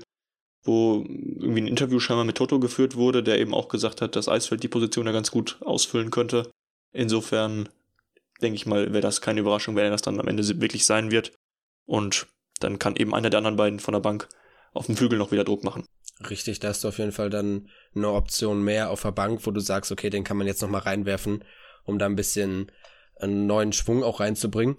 wo 0.66 1.04
irgendwie 1.06 1.62
ein 1.62 1.66
Interview 1.66 2.00
scheinbar 2.00 2.24
mit 2.24 2.36
Toto 2.36 2.58
geführt 2.60 2.96
wurde, 2.96 3.22
der 3.22 3.38
eben 3.38 3.54
auch 3.54 3.68
gesagt 3.68 4.02
hat, 4.02 4.16
dass 4.16 4.28
Eisfeld 4.28 4.62
die 4.62 4.68
Position 4.68 5.06
da 5.06 5.12
ganz 5.12 5.30
gut 5.30 5.58
ausfüllen 5.60 6.10
könnte. 6.10 6.50
Insofern 6.92 7.68
denke 8.42 8.56
ich 8.56 8.66
mal, 8.66 8.92
wäre 8.92 9.00
das 9.00 9.20
keine 9.20 9.40
Überraschung, 9.40 9.76
wenn 9.76 9.84
er 9.84 9.90
das 9.90 10.02
dann 10.02 10.20
am 10.20 10.28
Ende 10.28 10.60
wirklich 10.60 10.84
sein 10.84 11.10
wird. 11.10 11.32
Und 11.86 12.26
dann 12.60 12.78
kann 12.78 12.96
eben 12.96 13.14
einer 13.14 13.30
der 13.30 13.38
anderen 13.38 13.56
beiden 13.56 13.80
von 13.80 13.92
der 13.92 14.00
Bank 14.00 14.28
auf 14.72 14.86
dem 14.86 14.96
Flügel 14.96 15.18
noch 15.18 15.32
wieder 15.32 15.44
Druck 15.44 15.64
machen. 15.64 15.86
Richtig, 16.30 16.60
da 16.60 16.68
hast 16.68 16.84
du 16.84 16.88
auf 16.88 16.98
jeden 16.98 17.12
Fall 17.12 17.30
dann 17.30 17.68
eine 17.94 18.10
Option 18.10 18.62
mehr 18.62 18.90
auf 18.90 19.02
der 19.02 19.12
Bank, 19.12 19.46
wo 19.46 19.50
du 19.50 19.60
sagst, 19.60 19.92
okay, 19.92 20.10
den 20.10 20.24
kann 20.24 20.36
man 20.36 20.46
jetzt 20.46 20.62
nochmal 20.62 20.82
reinwerfen, 20.82 21.44
um 21.84 21.98
da 21.98 22.06
ein 22.06 22.16
bisschen 22.16 22.72
einen 23.16 23.46
neuen 23.46 23.72
Schwung 23.72 24.02
auch 24.02 24.20
reinzubringen. 24.20 24.76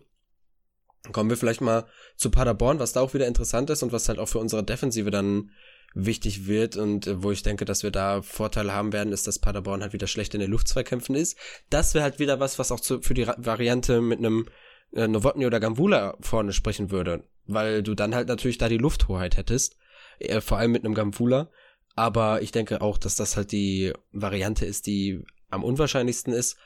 Kommen 1.11 1.29
wir 1.29 1.37
vielleicht 1.37 1.61
mal 1.61 1.85
zu 2.15 2.31
Paderborn, 2.31 2.79
was 2.79 2.93
da 2.93 3.01
auch 3.01 3.13
wieder 3.13 3.27
interessant 3.27 3.69
ist 3.69 3.83
und 3.83 3.91
was 3.91 4.09
halt 4.09 4.19
auch 4.19 4.27
für 4.27 4.39
unsere 4.39 4.63
Defensive 4.63 5.11
dann 5.11 5.51
wichtig 5.97 6.47
wird 6.47 6.77
und 6.77 7.07
äh, 7.07 7.23
wo 7.23 7.31
ich 7.31 7.43
denke, 7.43 7.65
dass 7.65 7.83
wir 7.83 7.91
da 7.91 8.21
Vorteile 8.21 8.73
haben 8.73 8.93
werden, 8.93 9.11
ist, 9.11 9.27
dass 9.27 9.39
Paderborn 9.39 9.81
halt 9.81 9.93
wieder 9.93 10.07
schlecht 10.07 10.33
in 10.33 10.39
den 10.39 10.51
Luftzweikämpfen 10.51 11.15
ist. 11.15 11.37
Das 11.69 11.93
wäre 11.93 12.03
halt 12.03 12.19
wieder 12.19 12.39
was, 12.39 12.59
was 12.59 12.71
auch 12.71 12.79
zu, 12.79 13.01
für 13.01 13.13
die 13.13 13.27
Variante 13.27 14.01
mit 14.01 14.19
einem 14.19 14.45
äh, 14.93 15.07
Novotny 15.07 15.45
oder 15.45 15.59
Gambula 15.59 16.15
vorne 16.21 16.53
sprechen 16.53 16.91
würde, 16.91 17.23
weil 17.45 17.83
du 17.83 17.95
dann 17.95 18.13
halt 18.13 18.27
natürlich 18.27 18.57
da 18.57 18.69
die 18.69 18.77
Lufthoheit 18.77 19.37
hättest, 19.37 19.77
äh, 20.19 20.39
vor 20.39 20.57
allem 20.57 20.71
mit 20.71 20.85
einem 20.85 20.93
Gambula. 20.93 21.49
Aber 21.95 22.43
ich 22.43 22.51
denke 22.51 22.81
auch, 22.81 22.99
dass 22.99 23.15
das 23.15 23.35
halt 23.35 23.51
die 23.51 23.91
Variante 24.11 24.65
ist, 24.65 24.85
die 24.85 25.23
am 25.49 25.63
unwahrscheinlichsten 25.63 26.31
ist. 26.31 26.57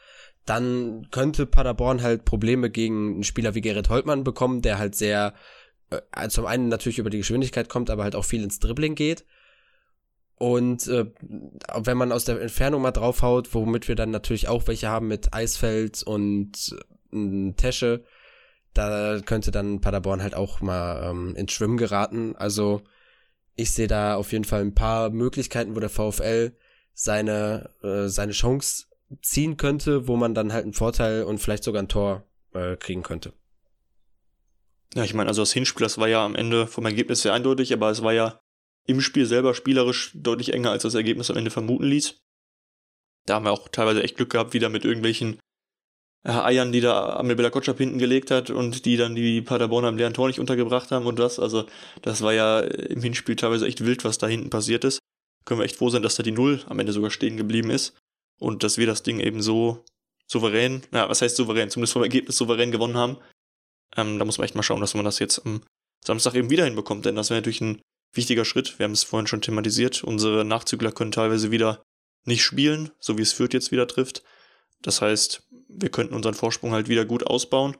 Dann 0.45 1.07
könnte 1.11 1.45
Paderborn 1.45 2.01
halt 2.01 2.25
Probleme 2.25 2.69
gegen 2.69 3.13
einen 3.13 3.23
Spieler 3.23 3.55
wie 3.55 3.61
Gerrit 3.61 3.89
Holtmann 3.89 4.23
bekommen, 4.23 4.61
der 4.61 4.77
halt 4.77 4.95
sehr 4.95 5.33
äh, 5.91 6.29
zum 6.29 6.45
einen 6.45 6.69
natürlich 6.69 6.99
über 6.99 7.09
die 7.09 7.19
Geschwindigkeit 7.19 7.69
kommt, 7.69 7.89
aber 7.89 8.03
halt 8.03 8.15
auch 8.15 8.25
viel 8.25 8.43
ins 8.43 8.59
Dribbling 8.59 8.95
geht. 8.95 9.25
Und 10.35 10.87
äh, 10.87 11.05
wenn 11.75 11.97
man 11.97 12.11
aus 12.11 12.25
der 12.25 12.41
Entfernung 12.41 12.81
mal 12.81 12.91
draufhaut, 12.91 13.53
womit 13.53 13.87
wir 13.87 13.95
dann 13.95 14.09
natürlich 14.09 14.47
auch 14.47 14.65
welche 14.65 14.87
haben 14.89 15.07
mit 15.07 15.33
Eisfeld 15.33 16.01
und 16.01 16.75
äh, 17.13 17.51
Tesche, 17.53 18.03
da 18.73 19.19
könnte 19.23 19.51
dann 19.51 19.81
Paderborn 19.81 20.23
halt 20.23 20.33
auch 20.33 20.61
mal 20.61 21.11
ähm, 21.11 21.35
ins 21.35 21.51
Schwimmen 21.51 21.77
geraten. 21.77 22.35
Also 22.37 22.81
ich 23.55 23.71
sehe 23.71 23.87
da 23.87 24.15
auf 24.15 24.31
jeden 24.31 24.45
Fall 24.45 24.61
ein 24.61 24.73
paar 24.73 25.09
Möglichkeiten, 25.09 25.75
wo 25.75 25.79
der 25.79 25.89
VfL 25.89 26.55
seine, 26.93 27.69
äh, 27.83 28.07
seine 28.07 28.31
Chance 28.31 28.85
ziehen 29.21 29.57
könnte, 29.57 30.07
wo 30.07 30.15
man 30.15 30.33
dann 30.33 30.53
halt 30.53 30.63
einen 30.63 30.73
Vorteil 30.73 31.23
und 31.23 31.39
vielleicht 31.39 31.63
sogar 31.63 31.83
ein 31.83 31.87
Tor 31.87 32.23
äh, 32.53 32.77
kriegen 32.77 33.03
könnte. 33.03 33.33
Ja, 34.95 35.03
ich 35.03 35.13
meine, 35.13 35.29
also 35.29 35.41
das 35.41 35.53
Hinspiel, 35.53 35.85
das 35.85 35.97
war 35.97 36.07
ja 36.07 36.25
am 36.25 36.35
Ende 36.35 36.67
vom 36.67 36.85
Ergebnis 36.85 37.21
sehr 37.21 37.33
eindeutig, 37.33 37.71
aber 37.73 37.89
es 37.89 38.03
war 38.03 38.13
ja 38.13 38.41
im 38.85 38.99
Spiel 38.99 39.25
selber 39.25 39.53
spielerisch 39.53 40.11
deutlich 40.13 40.53
enger, 40.53 40.71
als 40.71 40.83
das 40.83 40.95
Ergebnis 40.95 41.29
am 41.29 41.37
Ende 41.37 41.51
vermuten 41.51 41.85
ließ. 41.85 42.19
Da 43.25 43.35
haben 43.35 43.45
wir 43.45 43.51
auch 43.51 43.69
teilweise 43.69 44.03
echt 44.03 44.17
Glück 44.17 44.31
gehabt, 44.31 44.53
wieder 44.53 44.69
mit 44.69 44.83
irgendwelchen 44.83 45.39
äh, 46.23 46.31
Eiern, 46.31 46.71
die 46.71 46.81
da 46.81 47.15
Amel 47.15 47.35
Belakotschap 47.35 47.77
hinten 47.77 47.99
gelegt 47.99 48.31
hat 48.31 48.49
und 48.49 48.85
die 48.85 48.97
dann 48.97 49.15
die 49.15 49.41
Paderborner 49.41 49.89
im 49.89 49.97
leeren 49.97 50.13
Tor 50.13 50.27
nicht 50.27 50.39
untergebracht 50.39 50.91
haben 50.91 51.05
und 51.05 51.19
das. 51.19 51.39
Also, 51.39 51.67
das 52.01 52.21
war 52.21 52.33
ja 52.33 52.59
im 52.59 53.01
Hinspiel 53.01 53.35
teilweise 53.35 53.67
echt 53.67 53.85
wild, 53.85 54.03
was 54.03 54.17
da 54.17 54.27
hinten 54.27 54.49
passiert 54.49 54.83
ist. 54.83 54.99
Können 55.45 55.59
wir 55.59 55.65
echt 55.65 55.77
froh 55.77 55.89
sein, 55.89 56.03
dass 56.03 56.15
da 56.15 56.23
die 56.23 56.31
Null 56.31 56.61
am 56.67 56.79
Ende 56.79 56.93
sogar 56.93 57.11
stehen 57.11 57.37
geblieben 57.37 57.69
ist 57.69 57.97
und 58.39 58.63
dass 58.63 58.77
wir 58.77 58.87
das 58.87 59.03
Ding 59.03 59.19
eben 59.19 59.41
so 59.41 59.83
souverän, 60.27 60.83
na, 60.91 61.09
was 61.09 61.21
heißt 61.21 61.35
souverän, 61.35 61.69
zumindest 61.69 61.93
vom 61.93 62.03
Ergebnis 62.03 62.37
souverän 62.37 62.71
gewonnen 62.71 62.97
haben. 62.97 63.17
Ähm, 63.97 64.19
da 64.19 64.25
muss 64.25 64.37
man 64.37 64.45
echt 64.45 64.55
mal 64.55 64.63
schauen, 64.63 64.81
dass 64.81 64.93
man 64.93 65.05
das 65.05 65.19
jetzt 65.19 65.45
am 65.45 65.61
Samstag 66.03 66.35
eben 66.35 66.49
wieder 66.49 66.65
hinbekommt, 66.65 67.05
denn 67.05 67.15
das 67.15 67.29
wäre 67.29 67.39
natürlich 67.39 67.61
ein 67.61 67.81
wichtiger 68.13 68.45
Schritt. 68.45 68.79
Wir 68.79 68.85
haben 68.85 68.91
es 68.91 69.03
vorhin 69.03 69.27
schon 69.27 69.41
thematisiert. 69.41 70.03
Unsere 70.03 70.43
Nachzügler 70.45 70.91
können 70.91 71.11
teilweise 71.11 71.51
wieder 71.51 71.83
nicht 72.25 72.43
spielen, 72.43 72.91
so 72.99 73.17
wie 73.17 73.21
es 73.21 73.33
Fürth 73.33 73.53
jetzt 73.53 73.71
wieder 73.71 73.87
trifft. 73.87 74.23
Das 74.81 75.01
heißt, 75.01 75.47
wir 75.67 75.89
könnten 75.89 76.15
unseren 76.15 76.33
Vorsprung 76.33 76.71
halt 76.71 76.89
wieder 76.89 77.05
gut 77.05 77.25
ausbauen. 77.25 77.77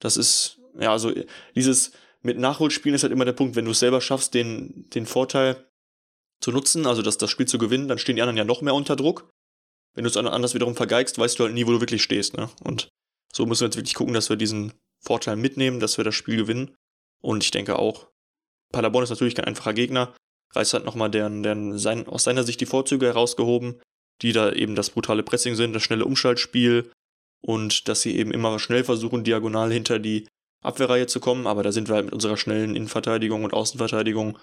Das 0.00 0.16
ist, 0.16 0.60
ja, 0.78 0.92
also 0.92 1.12
dieses 1.54 1.92
mit 2.22 2.38
Nachholspielen 2.38 2.94
ist 2.94 3.02
halt 3.02 3.12
immer 3.12 3.24
der 3.24 3.32
Punkt, 3.32 3.56
wenn 3.56 3.64
du 3.64 3.70
es 3.70 3.78
selber 3.78 4.00
schaffst, 4.00 4.34
den, 4.34 4.88
den 4.90 5.06
Vorteil 5.06 5.66
zu 6.40 6.52
nutzen, 6.52 6.86
also 6.86 7.02
das, 7.02 7.18
das 7.18 7.30
Spiel 7.30 7.46
zu 7.46 7.58
gewinnen, 7.58 7.88
dann 7.88 7.98
stehen 7.98 8.16
die 8.16 8.22
anderen 8.22 8.36
ja 8.36 8.44
noch 8.44 8.62
mehr 8.62 8.74
unter 8.74 8.96
Druck. 8.96 9.30
Wenn 9.94 10.04
du 10.04 10.10
es 10.10 10.16
anders 10.16 10.54
wiederum 10.54 10.74
vergeigst, 10.74 11.18
weißt 11.18 11.38
du 11.38 11.44
halt 11.44 11.54
nie, 11.54 11.66
wo 11.66 11.72
du 11.72 11.80
wirklich 11.80 12.02
stehst. 12.02 12.36
Ne? 12.36 12.50
Und 12.62 12.88
so 13.32 13.46
müssen 13.46 13.62
wir 13.62 13.68
jetzt 13.68 13.76
wirklich 13.76 13.94
gucken, 13.94 14.12
dass 14.12 14.28
wir 14.28 14.36
diesen 14.36 14.72
Vorteil 15.06 15.36
mitnehmen, 15.36 15.80
dass 15.80 15.96
wir 15.96 16.04
das 16.04 16.14
Spiel 16.14 16.36
gewinnen. 16.36 16.74
Und 17.22 17.44
ich 17.44 17.50
denke 17.50 17.78
auch, 17.78 18.08
Paderborn 18.72 19.04
ist 19.04 19.10
natürlich 19.10 19.34
kein 19.34 19.46
einfacher 19.46 19.74
Gegner. 19.74 20.14
Reis 20.54 20.74
hat 20.74 20.84
nochmal 20.84 21.10
deren, 21.10 21.42
deren 21.42 21.78
sein, 21.78 22.06
aus 22.06 22.24
seiner 22.24 22.44
Sicht 22.44 22.60
die 22.60 22.66
Vorzüge 22.66 23.06
herausgehoben, 23.06 23.80
die 24.22 24.32
da 24.32 24.52
eben 24.52 24.74
das 24.74 24.90
brutale 24.90 25.22
Pressing 25.22 25.54
sind, 25.54 25.72
das 25.72 25.82
schnelle 25.82 26.04
Umschaltspiel 26.04 26.90
und 27.40 27.88
dass 27.88 28.02
sie 28.02 28.16
eben 28.16 28.32
immer 28.32 28.58
schnell 28.58 28.84
versuchen, 28.84 29.24
diagonal 29.24 29.72
hinter 29.72 29.98
die 29.98 30.26
Abwehrreihe 30.62 31.06
zu 31.06 31.20
kommen. 31.20 31.46
Aber 31.46 31.62
da 31.62 31.72
sind 31.72 31.88
wir 31.88 31.94
halt 31.94 32.06
mit 32.06 32.14
unserer 32.14 32.36
schnellen 32.36 32.74
Innenverteidigung 32.74 33.44
und 33.44 33.52
Außenverteidigung 33.52 34.38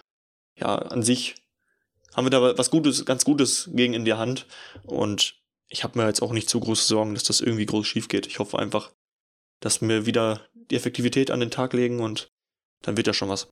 ja 0.59 0.75
an 0.75 1.03
sich 1.03 1.35
haben 2.13 2.25
wir 2.25 2.29
da 2.31 2.57
was 2.57 2.69
Gutes, 2.69 3.05
ganz 3.05 3.25
Gutes 3.25 3.69
gegen 3.73 3.93
in 3.93 4.05
der 4.05 4.17
Hand. 4.17 4.45
Und 4.83 5.35
ich 5.67 5.83
habe 5.83 5.97
mir 5.97 6.07
jetzt 6.07 6.21
auch 6.21 6.31
nicht 6.31 6.49
zu 6.49 6.59
große 6.59 6.85
Sorgen, 6.85 7.15
dass 7.15 7.23
das 7.23 7.41
irgendwie 7.41 7.65
groß 7.65 7.87
schief 7.87 8.07
geht. 8.07 8.27
Ich 8.27 8.39
hoffe 8.39 8.59
einfach, 8.59 8.91
dass 9.59 9.81
wir 9.81 10.05
wieder 10.05 10.41
die 10.71 10.75
Effektivität 10.75 11.31
an 11.31 11.39
den 11.39 11.51
Tag 11.51 11.73
legen 11.73 11.99
und 11.99 12.29
dann 12.81 12.97
wird 12.97 13.07
ja 13.07 13.13
schon 13.13 13.29
was. 13.29 13.49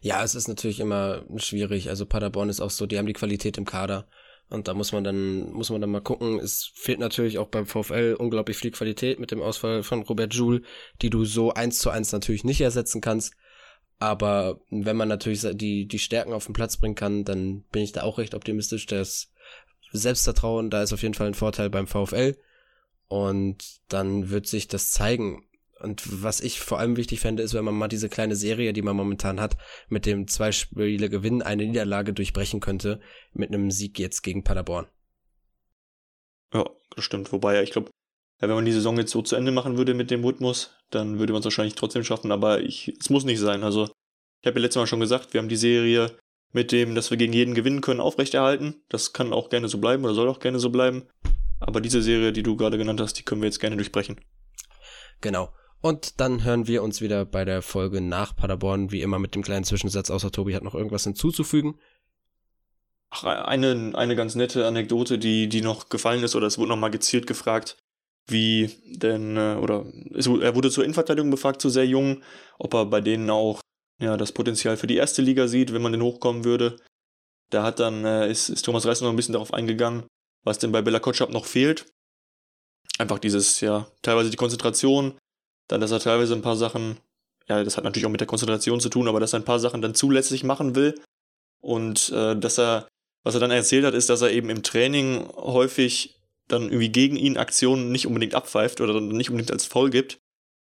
Ja, 0.00 0.22
es 0.22 0.34
ist 0.34 0.48
natürlich 0.48 0.80
immer 0.80 1.24
schwierig. 1.36 1.88
Also 1.88 2.06
Paderborn 2.06 2.48
ist 2.48 2.60
auch 2.60 2.70
so, 2.70 2.86
die 2.86 2.98
haben 2.98 3.06
die 3.06 3.12
Qualität 3.12 3.56
im 3.56 3.64
Kader. 3.64 4.06
Und 4.50 4.68
da 4.68 4.74
muss 4.74 4.92
man 4.92 5.04
dann, 5.04 5.50
muss 5.52 5.70
man 5.70 5.80
dann 5.80 5.90
mal 5.90 6.02
gucken. 6.02 6.38
Es 6.38 6.70
fehlt 6.74 6.98
natürlich 6.98 7.38
auch 7.38 7.48
beim 7.48 7.66
VfL 7.66 8.16
unglaublich 8.18 8.58
viel 8.58 8.70
Qualität 8.70 9.18
mit 9.18 9.30
dem 9.30 9.40
Ausfall 9.40 9.82
von 9.82 10.02
Robert 10.02 10.34
Joule, 10.34 10.62
die 11.00 11.10
du 11.10 11.24
so 11.24 11.52
eins 11.52 11.78
zu 11.78 11.90
eins 11.90 12.12
natürlich 12.12 12.44
nicht 12.44 12.60
ersetzen 12.60 13.00
kannst. 13.00 13.34
Aber 13.98 14.60
wenn 14.70 14.96
man 14.96 15.08
natürlich 15.08 15.46
die, 15.54 15.86
die 15.86 15.98
Stärken 15.98 16.32
auf 16.32 16.44
den 16.44 16.52
Platz 16.52 16.76
bringen 16.76 16.94
kann, 16.94 17.24
dann 17.24 17.62
bin 17.72 17.82
ich 17.82 17.92
da 17.92 18.02
auch 18.02 18.18
recht 18.18 18.34
optimistisch. 18.34 18.86
Das 18.86 19.32
Selbstvertrauen, 19.92 20.68
da 20.70 20.82
ist 20.82 20.92
auf 20.92 21.02
jeden 21.02 21.14
Fall 21.14 21.28
ein 21.28 21.34
Vorteil 21.34 21.70
beim 21.70 21.86
VfL. 21.86 22.36
Und 23.08 23.80
dann 23.88 24.30
wird 24.30 24.46
sich 24.46 24.68
das 24.68 24.90
zeigen. 24.90 25.46
Und 25.80 26.22
was 26.22 26.40
ich 26.40 26.60
vor 26.60 26.78
allem 26.78 26.96
wichtig 26.96 27.20
fände, 27.20 27.42
ist, 27.42 27.52
wenn 27.52 27.64
man 27.64 27.74
mal 27.74 27.88
diese 27.88 28.08
kleine 28.08 28.36
Serie, 28.36 28.72
die 28.72 28.82
man 28.82 28.96
momentan 28.96 29.40
hat, 29.40 29.56
mit 29.88 30.06
dem 30.06 30.28
zwei 30.28 30.50
Spiele 30.50 31.10
Gewinn 31.10 31.42
eine 31.42 31.66
Niederlage 31.66 32.12
durchbrechen 32.14 32.60
könnte, 32.60 33.00
mit 33.32 33.50
einem 33.50 33.70
Sieg 33.70 33.98
jetzt 33.98 34.22
gegen 34.22 34.44
Paderborn. 34.44 34.86
Ja, 36.54 36.64
das 36.94 37.04
stimmt. 37.04 37.32
Wobei, 37.32 37.62
ich 37.62 37.72
glaube, 37.72 37.90
wenn 38.40 38.50
man 38.50 38.64
die 38.64 38.72
Saison 38.72 38.96
jetzt 38.96 39.10
so 39.10 39.22
zu 39.22 39.36
Ende 39.36 39.52
machen 39.52 39.76
würde 39.76 39.94
mit 39.94 40.10
dem 40.10 40.24
Rhythmus, 40.24 40.74
dann 40.90 41.18
würde 41.18 41.32
man 41.32 41.40
es 41.40 41.44
wahrscheinlich 41.44 41.74
trotzdem 41.74 42.04
schaffen, 42.04 42.32
aber 42.32 42.62
es 42.62 43.10
muss 43.10 43.24
nicht 43.24 43.40
sein. 43.40 43.62
Also, 43.62 43.84
ich 44.40 44.46
habe 44.46 44.58
ja 44.58 44.62
letztes 44.62 44.80
Mal 44.80 44.86
schon 44.86 45.00
gesagt, 45.00 45.34
wir 45.34 45.40
haben 45.40 45.48
die 45.48 45.56
Serie 45.56 46.16
mit 46.52 46.72
dem, 46.72 46.94
dass 46.94 47.10
wir 47.10 47.18
gegen 47.18 47.32
jeden 47.32 47.54
gewinnen 47.54 47.80
können, 47.80 48.00
aufrechterhalten. 48.00 48.82
Das 48.88 49.12
kann 49.12 49.32
auch 49.32 49.50
gerne 49.50 49.68
so 49.68 49.78
bleiben 49.78 50.04
oder 50.04 50.14
soll 50.14 50.28
auch 50.28 50.40
gerne 50.40 50.58
so 50.58 50.70
bleiben. 50.70 51.08
Aber 51.60 51.80
diese 51.80 52.02
Serie, 52.02 52.32
die 52.32 52.42
du 52.42 52.56
gerade 52.56 52.78
genannt 52.78 53.00
hast, 53.00 53.14
die 53.14 53.22
können 53.22 53.40
wir 53.40 53.48
jetzt 53.48 53.60
gerne 53.60 53.76
durchbrechen. 53.76 54.20
Genau. 55.20 55.52
Und 55.80 56.20
dann 56.20 56.44
hören 56.44 56.66
wir 56.66 56.82
uns 56.82 57.00
wieder 57.00 57.24
bei 57.24 57.44
der 57.44 57.60
Folge 57.60 58.00
nach 58.00 58.34
Paderborn, 58.34 58.90
wie 58.90 59.02
immer 59.02 59.18
mit 59.18 59.34
dem 59.34 59.42
kleinen 59.42 59.64
Zwischensatz, 59.64 60.10
außer 60.10 60.32
Tobi 60.32 60.54
hat 60.54 60.62
noch 60.62 60.74
irgendwas 60.74 61.04
hinzuzufügen. 61.04 61.78
Ach, 63.10 63.24
eine, 63.24 63.92
eine 63.94 64.16
ganz 64.16 64.34
nette 64.34 64.66
Anekdote, 64.66 65.18
die, 65.18 65.48
die 65.48 65.60
noch 65.60 65.88
gefallen 65.88 66.24
ist, 66.24 66.34
oder 66.34 66.46
es 66.46 66.58
wurde 66.58 66.70
nochmal 66.70 66.90
gezielt 66.90 67.26
gefragt, 67.26 67.76
wie 68.26 68.70
denn, 68.86 69.36
äh, 69.36 69.56
oder 69.60 69.84
es, 70.14 70.26
er 70.26 70.54
wurde 70.54 70.70
zur 70.70 70.84
Innenverteidigung 70.84 71.30
befragt, 71.30 71.60
zu 71.60 71.68
sehr 71.68 71.86
jung, 71.86 72.22
ob 72.58 72.74
er 72.74 72.86
bei 72.86 73.00
denen 73.00 73.28
auch 73.30 73.60
ja, 74.00 74.16
das 74.16 74.32
Potenzial 74.32 74.76
für 74.76 74.86
die 74.86 74.96
erste 74.96 75.22
Liga 75.22 75.46
sieht, 75.48 75.72
wenn 75.72 75.82
man 75.82 75.92
denn 75.92 76.02
hochkommen 76.02 76.44
würde. 76.44 76.76
Da 77.50 77.62
hat 77.62 77.78
dann, 77.78 78.04
äh, 78.04 78.30
ist, 78.30 78.48
ist 78.48 78.64
Thomas 78.64 78.86
Reis 78.86 79.00
noch 79.00 79.10
ein 79.10 79.16
bisschen 79.16 79.34
darauf 79.34 79.52
eingegangen, 79.52 80.04
was 80.44 80.58
denn 80.58 80.72
bei 80.72 80.82
Bella 80.82 81.00
Kotschap 81.00 81.30
noch 81.30 81.46
fehlt. 81.46 81.86
Einfach 82.98 83.18
dieses, 83.18 83.60
ja, 83.60 83.88
teilweise 84.02 84.30
die 84.30 84.36
Konzentration, 84.36 85.14
dann, 85.68 85.80
dass 85.80 85.90
er 85.90 86.00
teilweise 86.00 86.34
ein 86.34 86.42
paar 86.42 86.56
Sachen, 86.56 86.98
ja, 87.48 87.64
das 87.64 87.76
hat 87.76 87.84
natürlich 87.84 88.06
auch 88.06 88.10
mit 88.10 88.20
der 88.20 88.28
Konzentration 88.28 88.80
zu 88.80 88.88
tun, 88.88 89.08
aber 89.08 89.20
dass 89.20 89.32
er 89.32 89.40
ein 89.40 89.44
paar 89.44 89.58
Sachen 89.58 89.82
dann 89.82 89.94
zulässig 89.94 90.44
machen 90.44 90.76
will. 90.76 90.94
Und 91.60 92.10
äh, 92.10 92.36
dass 92.36 92.58
er, 92.58 92.88
was 93.24 93.34
er 93.34 93.40
dann 93.40 93.50
erzählt 93.50 93.84
hat, 93.84 93.94
ist, 93.94 94.10
dass 94.10 94.20
er 94.20 94.30
eben 94.30 94.50
im 94.50 94.62
Training 94.62 95.26
häufig 95.34 96.20
dann 96.46 96.64
irgendwie 96.64 96.90
gegen 96.90 97.16
ihn 97.16 97.38
Aktionen 97.38 97.90
nicht 97.90 98.06
unbedingt 98.06 98.34
abpfeift 98.34 98.82
oder 98.82 98.92
dann 98.94 99.08
nicht 99.08 99.30
unbedingt 99.30 99.50
als 99.50 99.64
faul 99.64 99.88
gibt, 99.88 100.18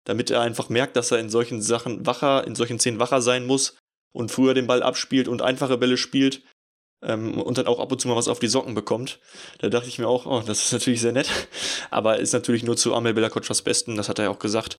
damit 0.05 0.31
er 0.31 0.41
einfach 0.41 0.69
merkt, 0.69 0.95
dass 0.95 1.11
er 1.11 1.19
in 1.19 1.29
solchen 1.29 1.61
Sachen 1.61 2.07
wacher, 2.07 2.45
in 2.47 2.55
solchen 2.55 2.79
Szenen 2.79 2.99
wacher 2.99 3.21
sein 3.21 3.45
muss 3.45 3.77
und 4.11 4.31
früher 4.31 4.55
den 4.55 4.65
Ball 4.65 4.81
abspielt 4.81 5.27
und 5.27 5.43
einfache 5.43 5.77
Bälle 5.77 5.97
spielt 5.97 6.41
ähm, 7.01 7.41
und 7.41 7.57
dann 7.57 7.67
auch 7.67 7.79
ab 7.79 7.91
und 7.91 7.99
zu 7.99 8.07
mal 8.07 8.15
was 8.15 8.27
auf 8.27 8.39
die 8.39 8.47
Socken 8.47 8.75
bekommt. 8.75 9.19
Da 9.59 9.69
dachte 9.69 9.87
ich 9.87 9.99
mir 9.99 10.07
auch, 10.07 10.25
oh, 10.25 10.43
das 10.45 10.65
ist 10.65 10.73
natürlich 10.73 11.01
sehr 11.01 11.11
nett, 11.11 11.29
aber 11.91 12.19
ist 12.19 12.33
natürlich 12.33 12.63
nur 12.63 12.77
zu 12.77 12.93
Amel 12.93 13.13
Bellakotschas 13.13 13.61
Besten, 13.61 13.95
das 13.95 14.09
hat 14.09 14.19
er 14.19 14.25
ja 14.25 14.31
auch 14.31 14.39
gesagt, 14.39 14.77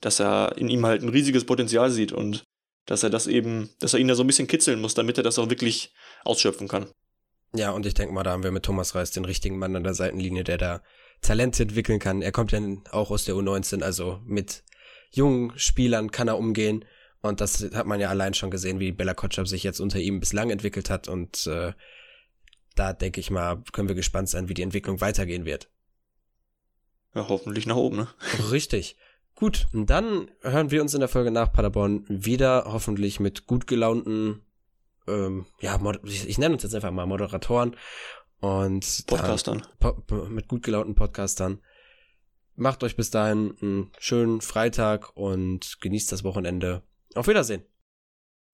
dass 0.00 0.20
er 0.20 0.56
in 0.56 0.68
ihm 0.68 0.86
halt 0.86 1.02
ein 1.02 1.08
riesiges 1.08 1.44
Potenzial 1.44 1.90
sieht 1.90 2.12
und 2.12 2.44
dass 2.86 3.02
er 3.02 3.10
das 3.10 3.26
eben, 3.26 3.70
dass 3.78 3.94
er 3.94 4.00
ihn 4.00 4.08
da 4.08 4.14
so 4.14 4.24
ein 4.24 4.26
bisschen 4.26 4.48
kitzeln 4.48 4.80
muss, 4.80 4.94
damit 4.94 5.18
er 5.18 5.22
das 5.22 5.38
auch 5.38 5.50
wirklich 5.50 5.92
ausschöpfen 6.24 6.68
kann. 6.68 6.86
Ja, 7.52 7.72
und 7.72 7.84
ich 7.84 7.94
denke 7.94 8.14
mal, 8.14 8.22
da 8.22 8.30
haben 8.30 8.42
wir 8.42 8.52
mit 8.52 8.64
Thomas 8.64 8.94
Reis 8.94 9.10
den 9.10 9.24
richtigen 9.24 9.58
Mann 9.58 9.74
an 9.76 9.84
der 9.84 9.94
Seitenlinie, 9.94 10.44
der 10.44 10.58
da 10.58 10.82
Talente 11.20 11.64
entwickeln 11.64 11.98
kann. 11.98 12.22
Er 12.22 12.32
kommt 12.32 12.52
ja 12.52 12.60
auch 12.92 13.10
aus 13.10 13.24
der 13.24 13.34
U19, 13.34 13.82
also 13.82 14.20
mit 14.24 14.62
jungen 15.10 15.52
Spielern 15.58 16.10
kann 16.10 16.28
er 16.28 16.38
umgehen. 16.38 16.84
Und 17.22 17.40
das 17.40 17.62
hat 17.74 17.86
man 17.86 18.00
ja 18.00 18.08
allein 18.08 18.34
schon 18.34 18.50
gesehen, 18.50 18.80
wie 18.80 18.92
Bella 18.92 19.14
Kotschap 19.14 19.46
sich 19.46 19.62
jetzt 19.62 19.80
unter 19.80 19.98
ihm 19.98 20.20
bislang 20.20 20.50
entwickelt 20.50 20.88
hat. 20.88 21.08
Und 21.08 21.46
äh, 21.46 21.72
da 22.74 22.92
denke 22.92 23.20
ich 23.20 23.30
mal, 23.30 23.62
können 23.72 23.88
wir 23.88 23.94
gespannt 23.94 24.28
sein, 24.28 24.48
wie 24.48 24.54
die 24.54 24.62
Entwicklung 24.62 25.00
weitergehen 25.00 25.44
wird. 25.44 25.70
Ja, 27.14 27.28
hoffentlich 27.28 27.66
nach 27.66 27.76
oben, 27.76 27.96
ne? 27.96 28.08
Richtig. 28.50 28.96
Gut, 29.34 29.68
und 29.72 29.88
dann 29.88 30.30
hören 30.42 30.70
wir 30.70 30.82
uns 30.82 30.94
in 30.94 31.00
der 31.00 31.08
Folge 31.08 31.30
nach 31.30 31.52
Paderborn 31.52 32.04
wieder, 32.08 32.64
hoffentlich 32.66 33.20
mit 33.20 33.46
gut 33.46 33.66
gelaunten, 33.66 34.42
ähm, 35.06 35.46
ja, 35.60 35.80
ich, 36.04 36.28
ich 36.28 36.38
nenne 36.38 36.54
uns 36.54 36.62
jetzt 36.62 36.74
einfach 36.74 36.90
mal 36.90 37.06
Moderatoren 37.06 37.76
und 38.40 39.04
Podcastern. 39.06 39.62
Po 39.78 40.02
mit 40.28 40.48
gut 40.48 40.62
gelaunten 40.62 40.94
Podcastern. 40.94 41.60
Macht 42.54 42.84
euch 42.84 42.96
bis 42.96 43.10
dahin 43.10 43.56
einen 43.60 43.92
schönen 43.98 44.40
Freitag 44.40 45.16
und 45.16 45.80
genießt 45.80 46.12
das 46.12 46.24
Wochenende. 46.24 46.82
Auf 47.14 47.26
Wiedersehen. 47.26 47.64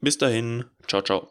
Bis 0.00 0.18
dahin. 0.18 0.64
Ciao, 0.86 1.02
ciao. 1.02 1.30